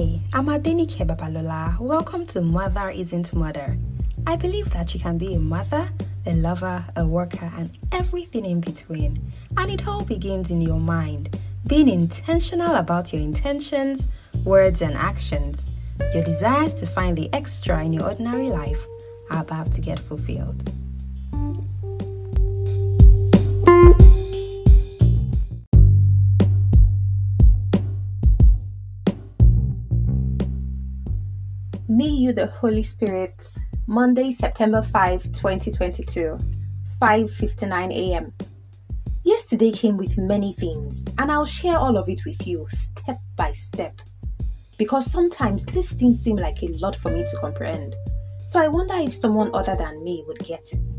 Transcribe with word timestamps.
Hi, 0.00 0.18
I'm 0.32 0.46
Adenike 0.46 1.06
Babalola. 1.06 1.78
Welcome 1.78 2.24
to 2.28 2.40
Mother 2.40 2.88
Isn't 2.88 3.34
Murder. 3.34 3.76
I 4.26 4.34
believe 4.34 4.70
that 4.70 4.94
you 4.94 5.00
can 5.00 5.18
be 5.18 5.34
a 5.34 5.38
mother, 5.38 5.90
a 6.24 6.32
lover, 6.32 6.82
a 6.96 7.04
worker, 7.04 7.52
and 7.54 7.76
everything 7.92 8.46
in 8.46 8.62
between. 8.62 9.20
And 9.58 9.70
it 9.70 9.86
all 9.86 10.02
begins 10.02 10.50
in 10.50 10.62
your 10.62 10.80
mind. 10.80 11.38
Being 11.66 11.90
intentional 11.90 12.76
about 12.76 13.12
your 13.12 13.20
intentions, 13.20 14.06
words, 14.42 14.80
and 14.80 14.94
actions. 14.94 15.66
Your 16.14 16.24
desires 16.24 16.72
to 16.76 16.86
find 16.86 17.14
the 17.14 17.28
extra 17.34 17.84
in 17.84 17.92
your 17.92 18.04
ordinary 18.04 18.48
life 18.48 18.82
are 19.30 19.42
about 19.42 19.70
to 19.72 19.82
get 19.82 19.98
fulfilled. 20.00 20.72
You, 32.30 32.34
the 32.34 32.46
Holy 32.46 32.82
Spirit, 32.82 33.34
Monday, 33.86 34.30
September 34.30 34.82
5, 34.82 35.32
2022, 35.32 36.38
5:59 37.00 37.92
a.m. 37.92 38.32
Yesterday 39.24 39.72
came 39.72 39.96
with 39.96 40.16
many 40.16 40.52
things, 40.52 41.04
and 41.18 41.30
I'll 41.30 41.44
share 41.44 41.76
all 41.76 41.96
of 41.96 42.08
it 42.08 42.24
with 42.24 42.46
you 42.46 42.66
step 42.70 43.18
by 43.36 43.52
step. 43.52 44.00
Because 44.78 45.10
sometimes 45.10 45.66
these 45.66 45.92
things 45.92 46.20
seem 46.20 46.36
like 46.36 46.62
a 46.62 46.68
lot 46.78 46.94
for 46.96 47.10
me 47.10 47.24
to 47.24 47.36
comprehend. 47.40 47.96
So 48.44 48.60
I 48.60 48.68
wonder 48.68 48.94
if 48.94 49.14
someone 49.14 49.50
other 49.52 49.76
than 49.76 50.04
me 50.04 50.24
would 50.26 50.38
get 50.38 50.72
it. 50.72 50.98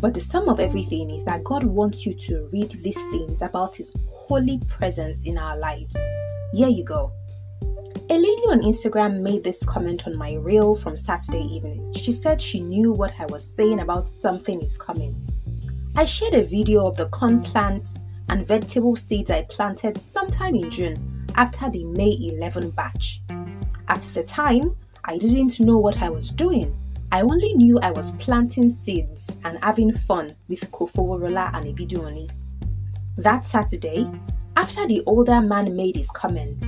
But 0.00 0.14
the 0.14 0.20
sum 0.20 0.48
of 0.48 0.60
everything 0.60 1.10
is 1.10 1.24
that 1.24 1.44
God 1.44 1.64
wants 1.64 2.04
you 2.04 2.14
to 2.14 2.48
read 2.52 2.72
these 2.82 3.02
things 3.10 3.40
about 3.40 3.76
His 3.76 3.92
holy 4.10 4.58
presence 4.68 5.24
in 5.24 5.38
our 5.38 5.56
lives. 5.56 5.96
Here 6.52 6.68
you 6.68 6.84
go. 6.84 7.12
A 8.10 8.14
lady 8.14 8.42
on 8.48 8.62
Instagram 8.62 9.20
made 9.20 9.44
this 9.44 9.62
comment 9.64 10.06
on 10.06 10.16
my 10.16 10.34
reel 10.34 10.74
from 10.74 10.96
Saturday 10.96 11.44
evening. 11.44 11.92
She 11.94 12.10
said 12.10 12.42
she 12.42 12.60
knew 12.60 12.92
what 12.92 13.14
I 13.20 13.26
was 13.26 13.44
saying 13.44 13.80
about 13.80 14.08
something 14.08 14.60
is 14.60 14.76
coming. 14.76 15.14
I 15.94 16.04
shared 16.04 16.34
a 16.34 16.44
video 16.44 16.86
of 16.86 16.96
the 16.96 17.08
corn 17.08 17.42
plants 17.42 17.98
and 18.28 18.46
vegetable 18.46 18.96
seeds 18.96 19.30
I 19.30 19.42
planted 19.42 20.00
sometime 20.00 20.56
in 20.56 20.70
June 20.70 21.26
after 21.36 21.70
the 21.70 21.84
May 21.84 22.18
11 22.34 22.70
batch. 22.70 23.22
At 23.88 24.02
the 24.14 24.24
time, 24.24 24.74
I 25.04 25.16
didn't 25.16 25.60
know 25.60 25.78
what 25.78 26.02
I 26.02 26.10
was 26.10 26.30
doing. 26.30 26.76
I 27.12 27.20
only 27.20 27.54
knew 27.54 27.78
I 27.78 27.92
was 27.92 28.12
planting 28.12 28.68
seeds 28.68 29.36
and 29.44 29.58
having 29.62 29.92
fun 29.92 30.34
with 30.48 30.70
Kofoworola 30.72 31.54
and 31.54 31.66
Ibiduoni. 31.66 32.30
That 33.16 33.44
Saturday, 33.44 34.10
after 34.56 34.86
the 34.86 35.02
older 35.06 35.40
man 35.40 35.76
made 35.76 35.96
his 35.96 36.10
comments, 36.10 36.64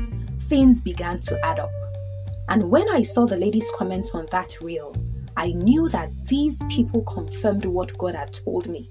things 0.49 0.83
began 0.83 1.21
to 1.21 1.45
add 1.45 1.59
up. 1.59 1.71
And 2.49 2.71
when 2.71 2.89
I 2.89 3.03
saw 3.03 3.27
the 3.27 3.37
lady's 3.37 3.71
comments 3.77 4.11
on 4.13 4.27
that 4.31 4.61
reel, 4.61 4.95
I 5.37 5.49
knew 5.49 5.89
that 5.89 6.13
these 6.27 6.63
people 6.69 7.03
confirmed 7.03 7.65
what 7.65 7.97
God 7.99 8.15
had 8.15 8.33
told 8.33 8.69
me. 8.69 8.89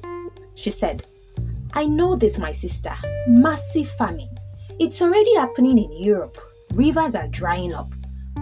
She 0.56 0.70
said, 0.70 1.06
I 1.74 1.86
know 1.86 2.16
this, 2.16 2.38
my 2.38 2.52
sister. 2.52 2.94
Massive 3.28 3.90
famine. 3.92 4.30
It's 4.80 5.02
already 5.02 5.36
happening 5.36 5.78
in 5.78 5.92
Europe. 5.92 6.38
Rivers 6.74 7.16
are 7.16 7.28
drying 7.28 7.74
up. 7.74 7.90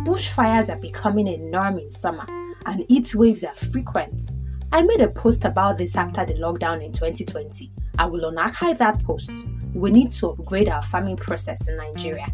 Bushfires 0.06 0.74
are 0.74 0.80
becoming 0.80 1.28
a 1.28 1.38
norm 1.38 1.78
in 1.78 1.90
summer, 1.90 2.26
and 2.66 2.86
heat 2.90 3.14
waves 3.14 3.44
are 3.44 3.54
frequent. 3.54 4.32
I 4.72 4.82
made 4.82 5.02
a 5.02 5.10
post 5.10 5.44
about 5.46 5.78
this 5.78 5.96
after 5.96 6.26
the 6.26 6.36
lockdown 6.36 6.84
in 6.84 6.92
2020. 6.92 7.72
I 8.00 8.06
will 8.06 8.32
unarchive 8.32 8.78
that 8.78 9.04
post. 9.04 9.32
We 9.74 9.92
need 9.92 10.10
to 10.12 10.30
upgrade 10.30 10.70
our 10.70 10.82
farming 10.82 11.18
process 11.18 11.68
in 11.68 11.78
Nigeria. 11.78 12.28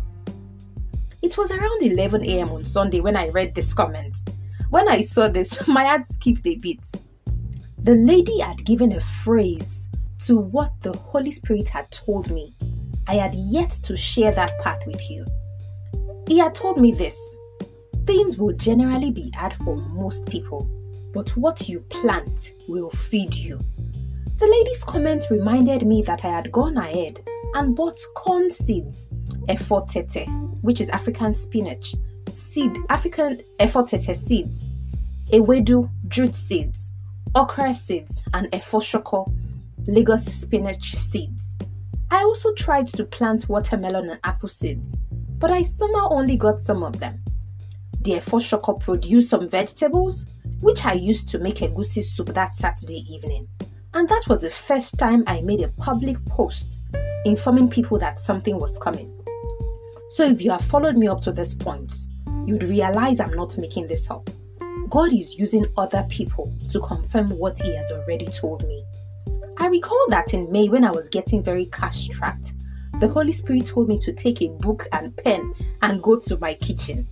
It 1.21 1.37
was 1.37 1.51
around 1.51 1.83
11 1.83 2.23
a.m. 2.25 2.51
on 2.51 2.63
Sunday 2.63 2.99
when 2.99 3.17
I 3.17 3.29
read 3.29 3.55
this 3.55 3.73
comment. 3.73 4.17
When 4.69 4.87
I 4.87 5.01
saw 5.01 5.29
this, 5.29 5.67
my 5.67 5.85
heart 5.85 6.05
skipped 6.05 6.45
a 6.45 6.57
bit. 6.57 6.87
The 7.79 7.95
lady 7.95 8.39
had 8.39 8.63
given 8.65 8.91
a 8.91 9.01
phrase 9.01 9.89
to 10.25 10.37
what 10.37 10.73
the 10.81 10.95
Holy 10.97 11.31
Spirit 11.31 11.69
had 11.69 11.89
told 11.91 12.29
me. 12.31 12.55
I 13.07 13.15
had 13.15 13.33
yet 13.33 13.71
to 13.83 13.95
share 13.95 14.31
that 14.31 14.59
path 14.59 14.85
with 14.85 15.09
you. 15.09 15.25
He 16.27 16.37
had 16.37 16.53
told 16.53 16.79
me 16.79 16.91
this 16.91 17.17
things 18.05 18.37
will 18.37 18.53
generally 18.53 19.11
be 19.11 19.31
hard 19.35 19.53
for 19.53 19.75
most 19.75 20.29
people, 20.29 20.69
but 21.13 21.29
what 21.31 21.67
you 21.67 21.79
plant 21.89 22.53
will 22.67 22.89
feed 22.89 23.33
you. 23.33 23.59
The 24.37 24.47
lady's 24.47 24.83
comment 24.83 25.25
reminded 25.31 25.85
me 25.85 26.03
that 26.03 26.23
I 26.23 26.29
had 26.29 26.51
gone 26.51 26.77
ahead 26.77 27.21
and 27.55 27.75
bought 27.75 27.99
corn 28.15 28.51
seeds, 28.51 29.09
efotete, 29.49 30.27
which 30.67 30.81
is 30.81 30.89
African 30.89 31.31
spinach, 31.31 31.95
seed, 32.29 32.77
African 32.89 33.39
efotete 33.57 34.13
seeds, 34.17 34.65
ewedu, 35.31 35.89
jute 36.09 36.35
seeds, 36.35 36.91
okra 37.35 37.73
seeds, 37.73 38.21
and 38.33 38.51
efoshoko, 38.51 39.33
Lagos 39.87 40.25
spinach 40.25 40.93
seeds. 40.97 41.57
I 42.11 42.17
also 42.17 42.53
tried 42.55 42.89
to 42.89 43.05
plant 43.05 43.47
watermelon 43.47 44.09
and 44.09 44.19
apple 44.25 44.49
seeds, 44.49 44.97
but 45.39 45.51
I 45.51 45.61
somehow 45.61 46.09
only 46.09 46.35
got 46.35 46.59
some 46.59 46.83
of 46.83 46.99
them. 46.99 47.23
The 48.01 48.17
efoshoko 48.19 48.77
produced 48.77 49.29
some 49.29 49.47
vegetables, 49.47 50.25
which 50.59 50.83
I 50.83 50.95
used 50.95 51.29
to 51.29 51.39
make 51.39 51.59
egusi 51.59 52.03
soup 52.03 52.33
that 52.33 52.55
Saturday 52.55 53.05
evening. 53.09 53.47
And 53.93 54.09
that 54.09 54.25
was 54.27 54.41
the 54.41 54.49
first 54.49 54.99
time 54.99 55.23
I 55.27 55.39
made 55.39 55.61
a 55.61 55.69
public 55.69 56.17
post 56.25 56.81
informing 57.23 57.69
people 57.69 57.97
that 57.99 58.19
something 58.19 58.59
was 58.59 58.77
coming. 58.77 59.16
So 60.09 60.23
if 60.23 60.41
you 60.41 60.51
have 60.51 60.61
followed 60.61 60.95
me 60.95 61.07
up 61.07 61.19
to 61.21 61.33
this 61.33 61.53
point, 61.53 61.93
you'd 62.45 62.63
realize 62.63 63.19
I'm 63.19 63.33
not 63.33 63.57
making 63.57 63.87
this 63.87 64.09
up. 64.09 64.29
God 64.89 65.11
is 65.11 65.37
using 65.37 65.65
other 65.75 66.05
people 66.09 66.53
to 66.69 66.79
confirm 66.79 67.31
what 67.31 67.59
He 67.59 67.75
has 67.75 67.91
already 67.91 68.27
told 68.27 68.65
me. 68.65 68.85
I 69.57 69.67
recall 69.67 70.01
that 70.09 70.33
in 70.33 70.49
May, 70.49 70.69
when 70.69 70.85
I 70.85 70.91
was 70.91 71.09
getting 71.09 71.43
very 71.43 71.65
cash 71.65 72.05
strapped, 72.05 72.53
the 72.99 73.09
Holy 73.09 73.33
Spirit 73.33 73.65
told 73.65 73.89
me 73.89 73.97
to 73.97 74.13
take 74.13 74.41
a 74.41 74.47
book 74.47 74.87
and 74.93 75.15
pen 75.17 75.53
and 75.81 76.01
go 76.01 76.17
to 76.17 76.37
my 76.37 76.53
kitchen. 76.53 77.05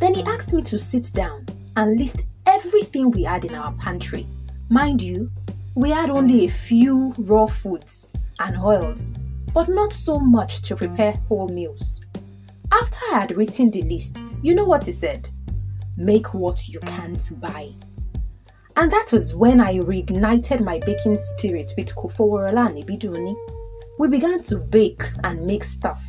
Then 0.00 0.14
He 0.14 0.22
asked 0.22 0.54
me 0.54 0.62
to 0.62 0.78
sit 0.78 1.10
down 1.12 1.44
and 1.76 1.98
list 1.98 2.24
everything 2.46 3.10
we 3.10 3.24
had 3.24 3.44
in 3.44 3.54
our 3.54 3.72
pantry. 3.72 4.26
Mind 4.70 5.02
you, 5.02 5.30
we 5.74 5.90
had 5.90 6.08
only 6.08 6.46
a 6.46 6.50
few 6.50 7.12
raw 7.18 7.46
foods 7.46 8.10
and 8.40 8.56
oils, 8.56 9.18
but 9.52 9.68
not 9.68 9.92
so 9.92 10.18
much 10.18 10.62
to 10.62 10.76
prepare 10.76 11.12
whole 11.28 11.48
meals. 11.48 12.04
After 12.70 12.98
I 13.12 13.20
had 13.20 13.36
written 13.36 13.70
the 13.70 13.82
list, 13.82 14.16
you 14.42 14.54
know 14.54 14.64
what 14.64 14.84
he 14.84 14.92
said? 14.92 15.28
Make 15.96 16.34
what 16.34 16.68
you 16.68 16.80
can't 16.80 17.30
buy. 17.40 17.72
And 18.76 18.90
that 18.92 19.10
was 19.12 19.34
when 19.34 19.60
I 19.60 19.78
reignited 19.78 20.62
my 20.62 20.78
baking 20.78 21.18
spirit 21.18 21.72
with 21.76 21.94
Kofoworola 21.96 22.68
and 22.68 22.84
Ibiduni. 22.84 23.34
We 23.98 24.08
began 24.08 24.42
to 24.44 24.58
bake 24.58 25.02
and 25.24 25.44
make 25.44 25.64
stuff 25.64 26.04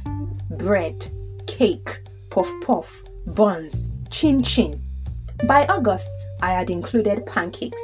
bread, 0.51 1.07
cake, 1.47 2.01
puff 2.29 2.51
puff, 2.61 3.01
buns, 3.25 3.89
chin 4.09 4.43
chin. 4.43 4.81
By 5.45 5.65
August, 5.67 6.11
I 6.41 6.51
had 6.51 6.69
included 6.69 7.25
pancakes. 7.25 7.81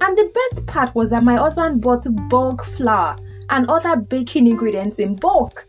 And 0.00 0.16
the 0.16 0.30
best 0.34 0.66
part 0.66 0.94
was 0.94 1.10
that 1.10 1.24
my 1.24 1.36
husband 1.36 1.80
bought 1.80 2.06
bulk 2.28 2.64
flour 2.64 3.16
and 3.50 3.68
other 3.68 3.96
baking 3.96 4.46
ingredients 4.46 4.98
in 4.98 5.14
bulk, 5.14 5.66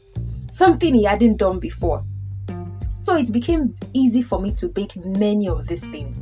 something 0.50 0.94
he 0.94 1.04
hadn't 1.04 1.38
done 1.38 1.60
before. 1.60 2.04
So 2.90 3.16
it 3.16 3.32
became 3.32 3.76
easy 3.94 4.22
for 4.22 4.40
me 4.40 4.52
to 4.54 4.68
bake 4.68 4.96
many 4.98 5.48
of 5.48 5.68
these 5.68 5.86
things. 5.86 6.18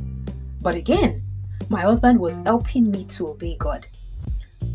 But 0.60 0.74
again, 0.74 1.22
my 1.68 1.82
husband 1.82 2.20
was 2.20 2.38
helping 2.40 2.90
me 2.90 3.04
to 3.06 3.28
obey 3.28 3.56
God. 3.58 3.86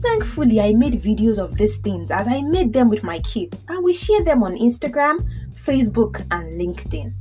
Thankfully, 0.02 0.62
I 0.62 0.74
made 0.74 0.94
videos 1.02 1.40
of 1.40 1.58
these 1.58 1.78
things 1.78 2.10
as 2.10 2.28
I 2.28 2.42
made 2.42 2.74
them 2.74 2.90
with 2.90 3.04
my 3.04 3.20
kids, 3.20 3.66
and 3.68 3.84
we 3.84 3.94
share 3.94 4.24
them 4.24 4.44
on 4.44 4.56
Instagram, 4.56 5.28
Facebook, 5.54 6.22
and 6.32 6.60
LinkedIn. 6.60 7.14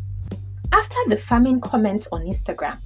After 0.73 0.97
the 1.09 1.17
farming 1.17 1.61
comment 1.61 2.07
on 2.13 2.23
Instagram, 2.23 2.79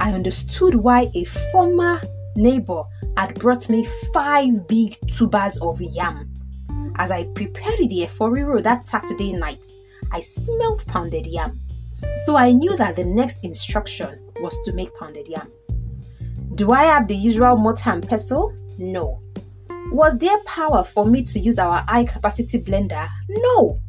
I 0.00 0.12
understood 0.12 0.74
why 0.74 1.10
a 1.14 1.24
former 1.24 2.00
neighbor 2.36 2.82
had 3.16 3.38
brought 3.38 3.68
me 3.68 3.84
five 4.12 4.66
big 4.68 4.96
tubers 5.08 5.58
of 5.58 5.80
yam. 5.80 6.32
As 6.96 7.10
I 7.10 7.24
prepared 7.24 7.78
the 7.78 8.06
eforiro 8.06 8.62
that 8.62 8.84
Saturday 8.84 9.32
night, 9.32 9.64
I 10.10 10.20
smelt 10.20 10.86
pounded 10.86 11.26
yam. 11.26 11.60
So 12.24 12.36
I 12.36 12.52
knew 12.52 12.76
that 12.76 12.96
the 12.96 13.04
next 13.04 13.44
instruction 13.44 14.18
was 14.40 14.58
to 14.64 14.72
make 14.72 14.94
pounded 14.98 15.28
yam. 15.28 15.50
Do 16.54 16.72
I 16.72 16.84
have 16.84 17.08
the 17.08 17.16
usual 17.16 17.56
mortar 17.56 17.90
and 17.90 18.06
pestle? 18.06 18.54
No. 18.78 19.20
Was 19.92 20.18
there 20.18 20.38
power 20.44 20.82
for 20.82 21.06
me 21.06 21.22
to 21.24 21.38
use 21.38 21.58
our 21.58 21.84
high 21.88 22.04
capacity 22.04 22.60
blender? 22.60 23.08
No. 23.28 23.80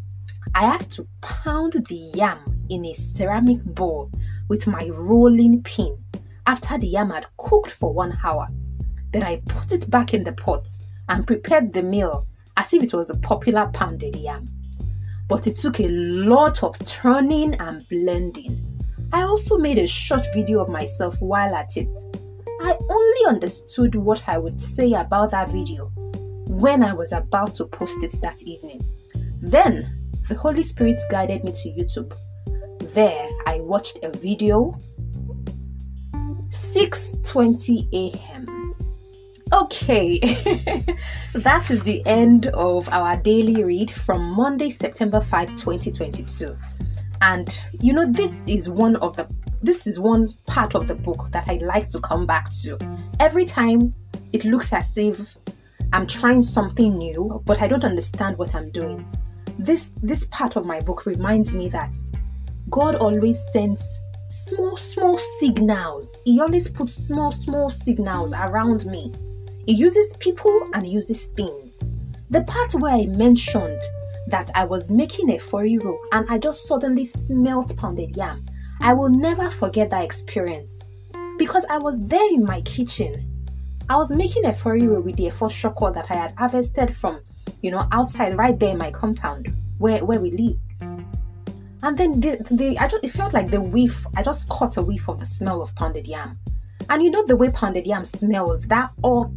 I 0.53 0.65
had 0.65 0.89
to 0.91 1.07
pound 1.21 1.73
the 1.73 1.95
yam 1.95 2.39
in 2.69 2.85
a 2.85 2.93
ceramic 2.93 3.63
bowl 3.63 4.11
with 4.49 4.67
my 4.67 4.89
rolling 4.93 5.63
pin 5.63 5.97
after 6.47 6.77
the 6.77 6.87
yam 6.87 7.11
had 7.11 7.27
cooked 7.37 7.71
for 7.71 7.93
one 7.93 8.17
hour. 8.23 8.47
Then 9.11 9.23
I 9.23 9.41
put 9.47 9.71
it 9.71 9.89
back 9.89 10.13
in 10.13 10.23
the 10.23 10.31
pot 10.31 10.67
and 11.09 11.27
prepared 11.27 11.73
the 11.73 11.83
meal 11.83 12.25
as 12.55 12.73
if 12.73 12.81
it 12.81 12.93
was 12.93 13.09
a 13.09 13.17
popular 13.17 13.69
pounded 13.73 14.15
yam. 14.15 14.47
but 15.27 15.45
it 15.45 15.57
took 15.57 15.79
a 15.79 15.89
lot 15.89 16.63
of 16.63 16.77
turning 16.85 17.53
and 17.55 17.87
blending. 17.89 18.63
I 19.11 19.23
also 19.23 19.57
made 19.57 19.77
a 19.77 19.87
short 19.87 20.25
video 20.33 20.61
of 20.61 20.69
myself 20.69 21.21
while 21.21 21.53
at 21.53 21.75
it. 21.77 21.93
I 22.61 22.77
only 22.89 23.25
understood 23.27 23.95
what 23.95 24.23
I 24.27 24.37
would 24.37 24.59
say 24.59 24.93
about 24.93 25.31
that 25.31 25.51
video 25.51 25.91
when 26.47 26.81
I 26.81 26.93
was 26.93 27.11
about 27.11 27.55
to 27.55 27.65
post 27.65 28.03
it 28.03 28.19
that 28.21 28.41
evening. 28.41 28.81
Then 29.41 30.09
the 30.27 30.35
Holy 30.35 30.63
Spirit 30.63 30.99
guided 31.11 31.43
me 31.43 31.51
to 31.51 31.69
YouTube. 31.69 32.13
There 32.93 33.29
I 33.45 33.59
watched 33.59 33.99
a 34.03 34.09
video 34.17 34.79
6:20 36.49 37.87
a.m. 37.93 38.75
Okay. 39.53 40.19
that 41.33 41.71
is 41.71 41.83
the 41.83 42.05
end 42.05 42.47
of 42.47 42.89
our 42.89 43.15
daily 43.17 43.63
read 43.63 43.89
from 43.89 44.21
Monday, 44.33 44.69
September 44.69 45.21
5, 45.21 45.49
2022. 45.55 46.55
And 47.21 47.61
you 47.79 47.93
know 47.93 48.11
this 48.11 48.47
is 48.47 48.69
one 48.69 48.97
of 48.97 49.15
the 49.15 49.27
this 49.63 49.87
is 49.87 49.99
one 49.99 50.29
part 50.45 50.75
of 50.75 50.87
the 50.87 50.95
book 50.95 51.29
that 51.31 51.47
I 51.47 51.55
like 51.55 51.87
to 51.89 51.99
come 51.99 52.25
back 52.25 52.51
to. 52.63 52.77
Every 53.19 53.45
time 53.45 53.93
it 54.33 54.45
looks 54.45 54.71
as 54.71 54.97
if 54.97 55.35
I'm 55.93 56.05
trying 56.05 56.43
something 56.43 56.97
new, 56.97 57.41
but 57.45 57.61
I 57.61 57.67
don't 57.67 57.83
understand 57.83 58.37
what 58.37 58.53
I'm 58.53 58.69
doing. 58.71 59.05
This 59.57 59.93
this 60.03 60.25
part 60.25 60.55
of 60.57 60.65
my 60.65 60.79
book 60.81 61.05
reminds 61.05 61.55
me 61.55 61.69
that 61.69 61.97
God 62.69 62.95
always 62.95 63.39
sends 63.51 63.99
small 64.29 64.75
small 64.75 65.17
signals. 65.17 66.21
He 66.25 66.39
always 66.39 66.69
puts 66.69 66.93
small 66.93 67.31
small 67.31 67.69
signals 67.69 68.33
around 68.33 68.85
me. 68.85 69.13
He 69.65 69.73
uses 69.73 70.15
people 70.17 70.69
and 70.73 70.87
uses 70.87 71.25
things. 71.25 71.83
The 72.29 72.41
part 72.41 72.73
where 72.75 72.93
I 72.93 73.05
mentioned 73.05 73.81
that 74.27 74.51
I 74.55 74.65
was 74.65 74.91
making 74.91 75.29
a 75.29 75.39
roll 75.51 75.99
and 76.11 76.25
I 76.29 76.37
just 76.37 76.67
suddenly 76.67 77.05
smelt 77.05 77.75
pounded 77.77 78.17
yam. 78.17 78.43
I 78.81 78.93
will 78.93 79.09
never 79.09 79.49
forget 79.49 79.89
that 79.91 80.03
experience 80.03 80.81
because 81.37 81.65
I 81.69 81.77
was 81.77 82.03
there 82.03 82.29
in 82.31 82.43
my 82.43 82.61
kitchen. 82.61 83.33
I 83.89 83.95
was 83.95 84.11
making 84.11 84.43
eforiro 84.43 85.01
with 85.01 85.15
the 85.15 85.27
efo 85.27 85.49
shoko 85.49 85.93
that 85.93 86.11
I 86.11 86.15
had 86.15 86.35
harvested 86.37 86.95
from, 86.95 87.21
you 87.61 87.71
know, 87.71 87.87
outside 87.93 88.37
right 88.37 88.59
there 88.59 88.71
in 88.71 88.77
my 88.77 88.91
compound 88.91 89.47
where, 89.77 90.03
where 90.03 90.19
we 90.19 90.31
live. 90.31 90.57
And 91.83 91.97
then 91.97 92.19
the, 92.19 92.37
the 92.49 92.77
I 92.79 92.87
just 92.87 93.03
it 93.03 93.11
felt 93.11 93.33
like 93.33 93.51
the 93.51 93.61
whiff. 93.61 94.05
I 94.15 94.23
just 94.23 94.49
caught 94.49 94.77
a 94.77 94.81
whiff 94.81 95.07
of 95.07 95.19
the 95.19 95.25
smell 95.25 95.61
of 95.61 95.75
pounded 95.75 96.07
yam. 96.07 96.39
And 96.89 97.03
you 97.03 97.11
know 97.11 97.25
the 97.25 97.35
way 97.35 97.51
pounded 97.51 97.85
yam 97.85 98.03
smells, 98.03 98.65
that 98.67 98.91
hot 99.03 99.31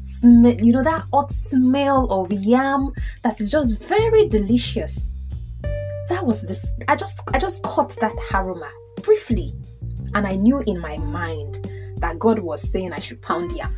smell, 0.00 0.54
you 0.54 0.72
know, 0.72 0.82
that 0.82 1.06
hot 1.12 1.30
smell 1.30 2.06
of 2.10 2.32
yam 2.32 2.92
that 3.22 3.40
is 3.40 3.50
just 3.50 3.78
very 3.78 4.28
delicious. 4.28 5.12
That 6.08 6.26
was 6.26 6.42
this 6.42 6.66
I 6.88 6.96
just 6.96 7.20
I 7.32 7.38
just 7.38 7.62
caught 7.62 7.90
that 8.00 8.14
aroma 8.32 8.70
briefly. 9.02 9.52
And 10.14 10.26
I 10.26 10.34
knew 10.34 10.60
in 10.66 10.80
my 10.80 10.98
mind 10.98 11.68
that 11.98 12.18
God 12.18 12.38
was 12.40 12.60
saying 12.60 12.92
I 12.92 13.00
should 13.00 13.22
pound 13.22 13.52
yam. 13.52 13.74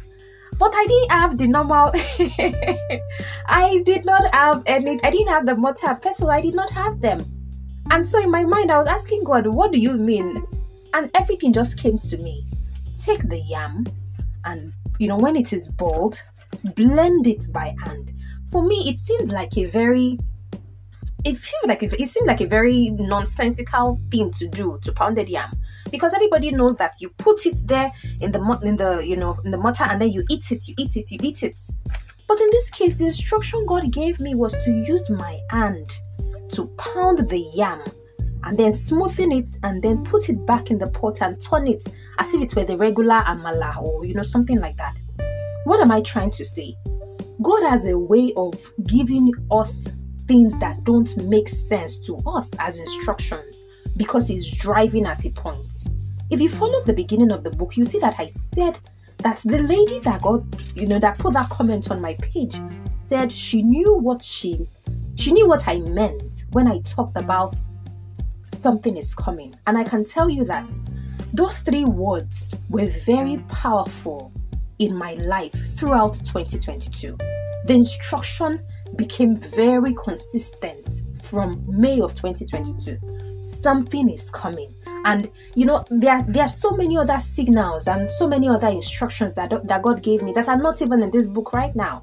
But 0.59 0.73
I 0.75 0.87
didn't 0.87 1.11
have 1.13 1.37
the 1.37 1.49
normal 1.49 1.91
I 3.47 3.83
did 3.85 4.07
not 4.07 4.35
have 4.35 4.63
any 4.67 4.99
I 5.05 5.11
didn't 5.11 5.29
have 5.29 5.45
the 5.45 5.55
mortar 5.55 5.99
pestle, 6.01 6.31
I 6.31 6.41
did 6.41 6.55
not 6.55 6.71
have 6.71 7.01
them. 7.03 7.36
And 7.91 8.06
so 8.06 8.21
in 8.23 8.31
my 8.31 8.44
mind 8.44 8.71
I 8.71 8.79
was 8.79 8.87
asking 8.87 9.25
God, 9.25 9.47
what 9.47 9.73
do 9.73 9.79
you 9.79 9.93
mean? 9.93 10.47
And 10.94 11.11
everything 11.15 11.53
just 11.53 11.79
came 11.79 11.99
to 11.99 12.19
me. 12.19 12.47
Take 13.00 13.29
the 13.29 13.38
yam 13.38 13.85
and 14.44 14.73
you 14.99 15.09
know 15.09 15.19
when 15.19 15.37
it 15.37 15.53
is 15.53 15.69
boiled 15.69 16.23
blend 16.75 17.27
it 17.27 17.44
by 17.53 17.75
hand. 17.85 18.12
For 18.50 18.62
me 18.62 18.88
it 18.88 18.99
seemed 18.99 19.31
like 19.31 19.56
a 19.59 19.67
very 19.67 20.19
it 21.25 21.37
seemed 21.37 21.69
like 21.69 21.83
it 21.83 22.09
seemed 22.09 22.27
like 22.27 22.41
a 22.41 22.47
very 22.47 22.91
nonsensical 22.91 24.00
thing 24.11 24.31
to 24.32 24.47
do 24.49 24.79
to 24.82 24.93
pounded 24.93 25.29
yam. 25.29 25.50
Because 25.91 26.15
everybody 26.15 26.50
knows 26.50 26.77
that 26.77 26.94
you 27.00 27.11
put 27.11 27.47
it 27.47 27.59
there 27.65 27.93
in 28.21 28.32
the 28.32 28.61
in 28.62 28.77
the 28.77 29.06
you 29.06 29.17
know 29.17 29.39
in 29.44 29.50
the 29.50 29.59
mortar 29.59 29.85
and 29.85 30.00
then 30.00 30.11
you 30.11 30.25
eat 30.31 30.50
it 30.50 30.67
you 30.67 30.75
eat 30.79 30.97
it 30.97 31.11
you 31.11 31.19
eat 31.23 31.43
it. 31.43 31.61
But 32.29 32.41
in 32.41 32.49
this 32.50 32.71
case 32.71 32.97
the 32.97 33.06
instruction 33.06 33.67
god 33.67 33.93
gave 33.93 34.21
me 34.21 34.35
was 34.35 34.53
to 34.65 34.71
use 34.71 35.11
my 35.11 35.41
hand 35.50 35.99
to 36.50 36.66
pound 36.78 37.28
the 37.28 37.50
yam 37.54 37.82
and 38.44 38.56
then 38.56 38.70
smoothen 38.70 39.37
it 39.37 39.48
and 39.62 39.82
then 39.82 40.04
put 40.04 40.28
it 40.28 40.46
back 40.46 40.70
in 40.70 40.78
the 40.78 40.87
pot 40.87 41.20
and 41.20 41.40
turn 41.40 41.66
it 41.66 41.84
as 42.19 42.32
if 42.32 42.40
it 42.40 42.54
were 42.54 42.64
the 42.64 42.76
regular 42.76 43.22
amala 43.26 43.76
or 43.82 44.04
you 44.04 44.14
know 44.14 44.22
something 44.22 44.60
like 44.60 44.76
that. 44.76 44.96
What 45.64 45.81
am 45.81 45.90
I 45.90 46.00
trying 46.00 46.31
to 46.32 46.44
say? 46.44 46.75
God 47.43 47.62
has 47.69 47.84
a 47.87 47.98
way 47.98 48.32
of 48.37 48.54
giving 48.87 49.32
us 49.50 49.88
things 50.26 50.58
that 50.58 50.84
don't 50.84 51.16
make 51.25 51.48
sense 51.48 51.98
to 52.00 52.16
us 52.26 52.50
as 52.58 52.78
instructions 52.78 53.60
because 53.96 54.28
He's 54.28 54.48
driving 54.58 55.06
at 55.06 55.25
a 55.25 55.31
point. 55.31 55.72
If 56.31 56.40
you 56.40 56.48
follow 56.48 56.81
the 56.82 56.93
beginning 56.93 57.32
of 57.32 57.44
the 57.44 57.50
book, 57.50 57.76
you 57.76 57.84
see 57.84 57.98
that 57.98 58.16
I 58.19 58.26
said 58.26 58.78
that 59.19 59.38
the 59.44 59.58
lady 59.58 59.98
that 60.00 60.22
got, 60.22 60.43
you 60.76 60.87
know, 60.87 60.98
that 60.98 61.19
put 61.19 61.34
that 61.34 61.48
comment 61.50 61.90
on 61.90 62.00
my 62.00 62.14
page 62.14 62.60
said 62.88 63.31
she 63.32 63.62
knew 63.62 63.94
what 63.94 64.22
she 64.22 64.66
she 65.17 65.33
knew 65.33 65.49
what 65.49 65.67
I 65.67 65.79
meant 65.81 66.45
when 66.53 66.69
I 66.69 66.79
talked 66.81 67.15
mm. 67.15 67.25
about 67.25 67.59
something 68.45 68.97
is 68.97 69.15
coming. 69.15 69.55
And 69.67 69.77
I 69.77 69.85
can 69.85 70.05
tell 70.05 70.31
you 70.31 70.45
that 70.45 70.71
those 71.33 71.59
three 71.59 71.85
words 71.85 72.55
were 72.71 72.87
very 72.87 73.37
mm. 73.37 73.49
powerful 73.49 74.33
in 74.79 74.95
my 74.95 75.15
life 75.15 75.55
throughout 75.77 76.15
2022. 76.15 77.17
The 77.67 77.75
instruction 77.75 78.61
became 78.97 79.37
very 79.37 79.95
consistent 79.95 81.03
from 81.23 81.65
May 81.67 82.01
of 82.01 82.15
2022. 82.15 83.43
Something 83.43 84.11
is 84.11 84.31
coming. 84.31 84.73
And 85.05 85.31
you 85.55 85.67
know, 85.67 85.85
there, 85.91 86.25
there 86.29 86.45
are 86.45 86.49
so 86.49 86.71
many 86.71 86.97
other 86.97 87.19
signals 87.19 87.89
and 87.89 88.11
so 88.11 88.27
many 88.29 88.49
other 88.49 88.69
instructions 88.69 89.35
that, 89.35 89.67
that 89.67 89.83
God 89.83 90.03
gave 90.03 90.23
me 90.23 90.33
that 90.33 90.49
are 90.49 90.57
not 90.57 90.83
even 90.83 91.03
in 91.03 91.11
this 91.11 91.29
book 91.29 91.53
right 91.53 91.75
now. 91.75 92.03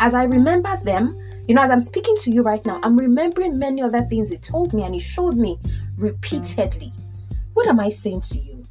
As 0.00 0.14
I 0.14 0.24
remember 0.24 0.76
them, 0.84 1.18
you 1.48 1.56
know, 1.56 1.62
as 1.62 1.72
I'm 1.72 1.80
speaking 1.80 2.16
to 2.22 2.30
you 2.30 2.42
right 2.42 2.64
now, 2.64 2.78
I'm 2.84 2.96
remembering 2.96 3.58
many 3.58 3.82
other 3.82 4.02
things 4.02 4.30
He 4.30 4.38
told 4.38 4.72
me 4.72 4.84
and 4.84 4.94
He 4.94 5.00
showed 5.00 5.36
me 5.36 5.58
repeatedly. 5.96 6.92
What 7.54 7.66
am 7.66 7.80
I 7.80 7.88
saying 7.88 8.20
to 8.20 8.38
you? 8.38 8.64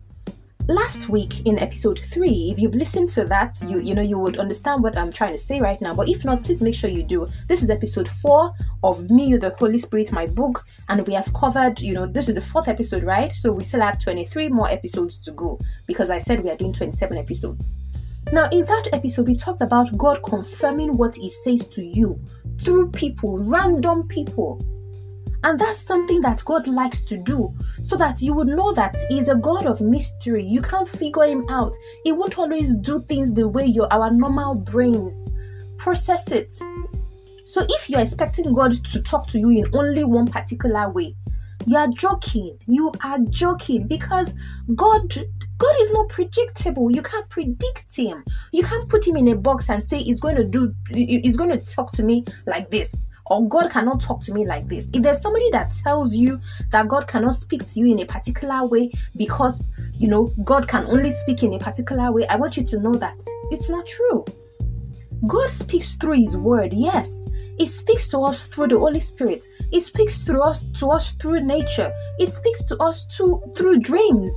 Last 0.69 1.09
week 1.09 1.45
in 1.45 1.59
episode 1.59 1.99
three, 1.99 2.49
if 2.51 2.59
you've 2.59 2.75
listened 2.75 3.09
to 3.09 3.25
that, 3.25 3.57
you 3.65 3.79
you 3.79 3.93
know 3.93 4.01
you 4.01 4.17
would 4.19 4.37
understand 4.37 4.83
what 4.83 4.97
I'm 4.97 5.11
trying 5.11 5.33
to 5.33 5.37
say 5.37 5.59
right 5.59 5.79
now. 5.81 5.93
But 5.93 6.07
if 6.07 6.23
not, 6.23 6.43
please 6.43 6.61
make 6.61 6.75
sure 6.75 6.89
you 6.89 7.03
do. 7.03 7.27
This 7.47 7.61
is 7.63 7.69
episode 7.69 8.07
four 8.07 8.53
of 8.83 9.09
Me, 9.09 9.35
the 9.35 9.55
Holy 9.59 9.77
Spirit, 9.77 10.13
my 10.13 10.27
book, 10.27 10.65
and 10.87 11.05
we 11.07 11.13
have 11.13 11.33
covered. 11.33 11.79
You 11.81 11.93
know, 11.93 12.05
this 12.05 12.29
is 12.29 12.35
the 12.35 12.41
fourth 12.41 12.67
episode, 12.69 13.03
right? 13.03 13.35
So 13.35 13.51
we 13.51 13.63
still 13.65 13.81
have 13.81 13.99
23 13.99 14.49
more 14.49 14.69
episodes 14.69 15.19
to 15.19 15.31
go 15.31 15.59
because 15.87 16.09
I 16.09 16.19
said 16.19 16.43
we 16.43 16.49
are 16.49 16.57
doing 16.57 16.73
27 16.73 17.17
episodes. 17.17 17.75
Now, 18.33 18.49
in 18.51 18.65
that 18.65 18.89
episode, 18.91 19.27
we 19.27 19.35
talked 19.35 19.61
about 19.61 19.97
God 19.97 20.21
confirming 20.21 20.97
what 20.97 21.15
He 21.15 21.29
says 21.29 21.65
to 21.67 21.83
you 21.83 22.19
through 22.61 22.91
people, 22.91 23.37
random 23.37 24.07
people. 24.07 24.61
And 25.43 25.57
that's 25.57 25.79
something 25.79 26.19
that 26.21 26.43
God 26.43 26.67
likes 26.67 27.01
to 27.01 27.17
do 27.17 27.53
so 27.81 27.95
that 27.95 28.21
you 28.21 28.33
would 28.33 28.47
know 28.47 28.73
that 28.73 28.97
He's 29.09 29.29
a 29.29 29.35
God 29.35 29.65
of 29.65 29.79
mystery. 29.79 30.43
You 30.43 30.61
can't 30.61 30.89
figure 30.89 31.23
Him 31.23 31.45
out. 31.49 31.73
He 32.03 32.11
won't 32.11 32.37
always 32.37 32.75
do 32.75 33.01
things 33.03 33.31
the 33.31 33.47
way 33.47 33.65
your 33.65 33.91
our 33.93 34.11
normal 34.11 34.55
brains 34.55 35.29
process 35.77 36.29
it. 36.31 36.53
So 37.45 37.65
if 37.69 37.89
you're 37.89 38.01
expecting 38.01 38.53
God 38.53 38.71
to 38.71 39.01
talk 39.03 39.27
to 39.27 39.39
you 39.39 39.49
in 39.51 39.67
only 39.73 40.03
one 40.03 40.27
particular 40.27 40.89
way, 40.89 41.15
you 41.65 41.77
are 41.77 41.87
joking. 41.87 42.57
You 42.67 42.91
are 43.03 43.19
joking 43.29 43.87
because 43.87 44.33
God 44.75 45.15
God 45.57 45.75
is 45.79 45.91
not 45.91 46.09
predictable. 46.09 46.91
You 46.91 47.01
can't 47.01 47.27
predict 47.29 47.95
him. 47.95 48.23
You 48.51 48.63
can't 48.63 48.87
put 48.87 49.07
him 49.07 49.15
in 49.17 49.27
a 49.29 49.35
box 49.35 49.69
and 49.69 49.83
say 49.83 49.99
he's 49.99 50.19
going 50.19 50.35
to 50.35 50.43
do 50.43 50.73
he's 50.89 51.37
going 51.37 51.49
to 51.49 51.59
talk 51.65 51.91
to 51.93 52.03
me 52.03 52.25
like 52.45 52.69
this 52.69 52.95
or 53.29 53.47
God 53.47 53.71
cannot 53.71 53.99
talk 53.99 54.21
to 54.21 54.33
me 54.33 54.45
like 54.45 54.67
this. 54.67 54.89
If 54.93 55.03
there's 55.03 55.21
somebody 55.21 55.49
that 55.51 55.71
tells 55.71 56.15
you 56.15 56.39
that 56.71 56.87
God 56.87 57.07
cannot 57.07 57.35
speak 57.35 57.63
to 57.65 57.79
you 57.79 57.87
in 57.87 57.99
a 57.99 58.05
particular 58.05 58.65
way 58.65 58.91
because 59.15 59.67
you 59.93 60.07
know 60.07 60.33
God 60.43 60.67
can 60.67 60.85
only 60.85 61.09
speak 61.09 61.43
in 61.43 61.53
a 61.53 61.59
particular 61.59 62.11
way, 62.11 62.25
I 62.27 62.35
want 62.35 62.57
you 62.57 62.63
to 62.63 62.79
know 62.79 62.93
that 62.93 63.21
it's 63.51 63.69
not 63.69 63.85
true. 63.87 64.25
God 65.25 65.49
speaks 65.49 65.95
through 65.95 66.13
his 66.13 66.37
word, 66.37 66.73
yes. 66.73 67.27
He 67.57 67.65
speaks 67.65 68.07
to 68.09 68.19
us 68.19 68.45
through 68.45 68.67
the 68.67 68.77
Holy 68.77 68.99
Spirit. 68.99 69.45
He 69.71 69.79
speaks 69.79 70.19
through 70.19 70.43
us 70.43 70.63
to 70.75 70.89
us 70.89 71.13
through 71.13 71.41
nature. 71.41 71.91
He 72.19 72.27
speaks 72.27 72.63
to 72.65 72.77
us 72.77 73.03
to, 73.17 73.41
through 73.57 73.79
dreams 73.79 74.31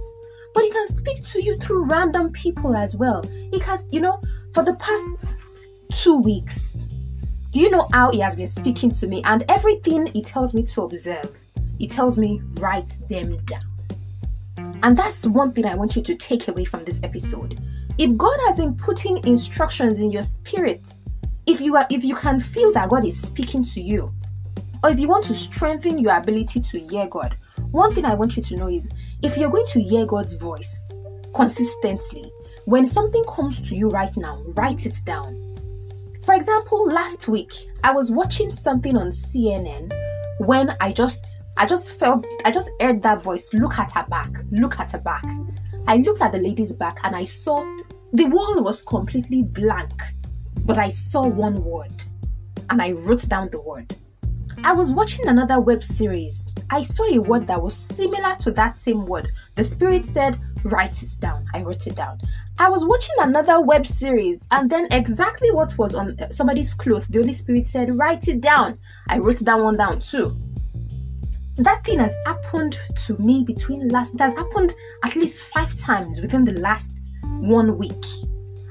but 0.55 0.65
he 0.65 0.71
can 0.71 0.89
speak 0.89 1.23
to 1.23 1.43
you 1.43 1.57
through 1.59 1.85
random 1.85 2.33
people 2.33 2.77
as 2.77 2.97
well. 2.97 3.23
He 3.53 3.59
has, 3.61 3.85
you 3.91 4.01
know, 4.01 4.21
for 4.53 4.65
the 4.65 4.75
past 4.75 5.37
two 5.93 6.19
weeks, 6.19 6.87
do 7.51 7.61
you 7.61 7.71
know 7.71 7.89
how 7.93 8.11
he 8.11 8.21
has 8.21 8.37
been 8.37 8.47
speaking 8.47 8.91
to 8.93 9.07
me? 9.09 9.23
And 9.25 9.45
everything 9.49 10.07
he 10.07 10.23
tells 10.23 10.55
me 10.55 10.63
to 10.65 10.83
observe, 10.83 11.45
he 11.79 11.89
tells 11.89 12.17
me 12.17 12.41
write 12.61 12.97
them 13.09 13.37
down. 13.45 13.63
And 14.83 14.97
that's 14.97 15.27
one 15.27 15.53
thing 15.53 15.67
I 15.67 15.75
want 15.75 15.97
you 15.97 16.03
to 16.03 16.15
take 16.15 16.49
away 16.49 16.65
from 16.65 16.85
this 16.85 17.03
episode. 17.03 17.59
If 17.99 18.17
God 18.17 18.39
has 18.47 18.57
been 18.57 18.75
putting 18.75 19.25
instructions 19.27 20.01
in 20.01 20.11
your 20.11 20.23
spirit, 20.23 20.87
if 21.47 21.61
you 21.61 21.77
are 21.77 21.87
if 21.91 22.05
you 22.05 22.15
can 22.15 22.41
feel 22.41 22.73
that 22.73 22.89
God 22.89 23.05
is 23.05 23.21
speaking 23.21 23.65
to 23.65 23.81
you, 23.83 24.13
or 24.83 24.91
if 24.91 24.99
you 24.99 25.09
want 25.09 25.25
to 25.27 25.35
strengthen 25.35 25.99
your 25.99 26.17
ability 26.17 26.61
to 26.61 26.79
hear 26.79 27.07
God, 27.07 27.37
one 27.73 27.93
thing 27.93 28.05
I 28.05 28.15
want 28.15 28.37
you 28.37 28.43
to 28.43 28.57
know 28.57 28.69
is 28.69 28.89
if 29.23 29.37
you're 29.37 29.51
going 29.51 29.67
to 29.67 29.83
hear 29.83 30.07
God's 30.07 30.33
voice 30.35 30.91
consistently, 31.35 32.33
when 32.65 32.87
something 32.87 33.23
comes 33.25 33.61
to 33.69 33.77
you 33.77 33.89
right 33.89 34.15
now, 34.17 34.43
write 34.57 34.87
it 34.87 34.97
down. 35.05 35.39
For 36.25 36.35
example, 36.35 36.87
last 36.87 37.29
week 37.29 37.53
I 37.85 37.93
was 37.93 38.11
watching 38.13 38.51
something 38.51 38.97
on 38.97 39.09
CNN 39.09 39.93
when 40.41 40.75
I 40.81 40.93
just 40.93 41.43
I 41.59 41.67
just 41.67 41.99
felt 41.99 42.27
I 42.47 42.51
just 42.51 42.71
heard 42.81 43.03
that 43.03 43.23
voice 43.23 43.53
look 43.53 43.79
at 43.79 43.93
her 43.93 44.05
back 44.05 44.31
look 44.51 44.81
at 44.81 44.93
her 44.93 44.99
back 44.99 45.25
I 45.87 45.99
looked 45.99 46.23
at 46.23 46.33
the 46.33 46.39
lady's 46.39 46.73
back 46.73 46.99
and 47.05 47.15
I 47.15 47.27
saw 47.27 47.61
the 48.15 48.25
wall 48.25 48.63
was 48.63 48.83
completely 48.83 49.43
blank 49.43 49.93
but 50.65 50.79
I 50.79 50.89
saw 50.89 51.27
one 51.27 51.63
word 51.63 51.93
and 52.71 52.81
I 52.81 52.93
wrote 52.93 53.29
down 53.29 53.51
the 53.51 53.61
word 53.61 53.95
I 54.63 54.75
was 54.75 54.93
watching 54.93 55.27
another 55.27 55.59
web 55.59 55.83
series. 55.83 56.53
I 56.69 56.83
saw 56.83 57.05
a 57.05 57.19
word 57.19 57.47
that 57.47 57.63
was 57.63 57.75
similar 57.75 58.35
to 58.41 58.51
that 58.53 58.77
same 58.77 59.07
word. 59.07 59.33
The 59.55 59.65
spirit 59.65 60.05
said 60.05 60.39
write 60.65 61.03
it 61.03 61.17
down. 61.19 61.47
I 61.55 61.63
wrote 61.63 61.87
it 61.87 61.97
down. 61.97 62.21
I 62.59 62.69
was 62.69 62.85
watching 62.85 63.15
another 63.21 63.63
web 63.63 63.87
series 63.87 64.47
and 64.51 64.69
then 64.69 64.87
exactly 64.91 65.51
what 65.51 65.77
was 65.79 65.95
on 65.95 66.15
uh, 66.21 66.29
somebody's 66.31 66.75
cloth 66.75 67.09
the 67.09 67.21
Holy 67.21 67.33
Spirit 67.33 67.67
said 67.67 67.97
write 67.97 68.29
it 68.29 68.43
down. 68.43 68.79
I 69.09 69.17
wrote 69.17 69.39
that 69.39 69.59
one 69.59 69.79
down 69.79 69.99
too. 69.99 70.37
That 71.57 71.83
thing 71.83 71.99
has 71.99 72.15
happened 72.27 72.79
to 73.07 73.17
me 73.17 73.45
between 73.45 73.89
last 73.89 74.15
it 74.15 74.21
has 74.21 74.35
happened 74.35 74.75
at 75.03 75.17
least 75.17 75.43
five 75.45 75.75
times 75.75 76.21
within 76.21 76.45
the 76.45 76.61
last 76.61 76.93
one 77.23 77.79
week. 77.79 78.05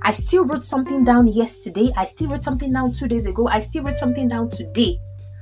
I 0.04 0.14
still 0.14 0.46
wrote 0.46 0.66
something 0.66 1.04
down 1.04 1.26
yesterday. 1.28 1.92
I 1.98 2.06
still 2.06 2.30
wrote 2.30 2.44
something 2.44 2.72
down 2.72 2.94
two 2.94 3.08
days 3.08 3.26
ago. 3.26 3.48
I 3.48 3.60
still 3.60 3.84
wrote 3.84 3.98
something 3.98 4.28
down 4.28 4.50
today 4.50 5.00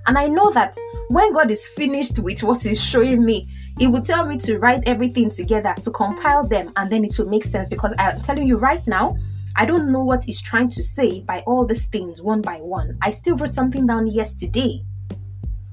and 0.08 0.18
i 0.18 0.28
know 0.28 0.50
that 0.52 0.76
when 1.10 1.32
god 1.34 1.52
is 1.52 1.68
finished 1.68 2.20
with 2.20 2.44
what 2.44 2.64
he's 2.64 2.84
showing 2.84 3.24
me 3.24 3.48
he 3.78 3.88
will 3.88 4.02
tell 4.02 4.26
me 4.26 4.38
to 4.38 4.58
write 4.60 4.82
everything 4.88 5.30
together 5.30 5.74
to 5.82 5.92
compile 5.92 6.48
them 6.48 6.72
and 6.76 6.92
then 6.92 7.04
it 7.04 7.18
will 7.18 7.28
make 7.28 7.44
sense 7.44 7.70
because 7.70 7.94
i'm 7.98 8.20
telling 8.22 8.48
you 8.48 8.58
right 8.58 8.86
now 8.88 9.16
I 9.60 9.66
don't 9.66 9.92
know 9.92 10.04
what 10.04 10.24
he's 10.24 10.40
trying 10.40 10.70
to 10.70 10.84
say 10.84 11.22
by 11.22 11.40
all 11.48 11.66
these 11.66 11.88
things 11.88 12.22
one 12.22 12.44
by 12.44 12.58
one. 12.58 12.96
I 13.02 13.10
still 13.10 13.36
wrote 13.36 13.56
something 13.56 13.88
down 13.88 14.06
yesterday. 14.06 14.86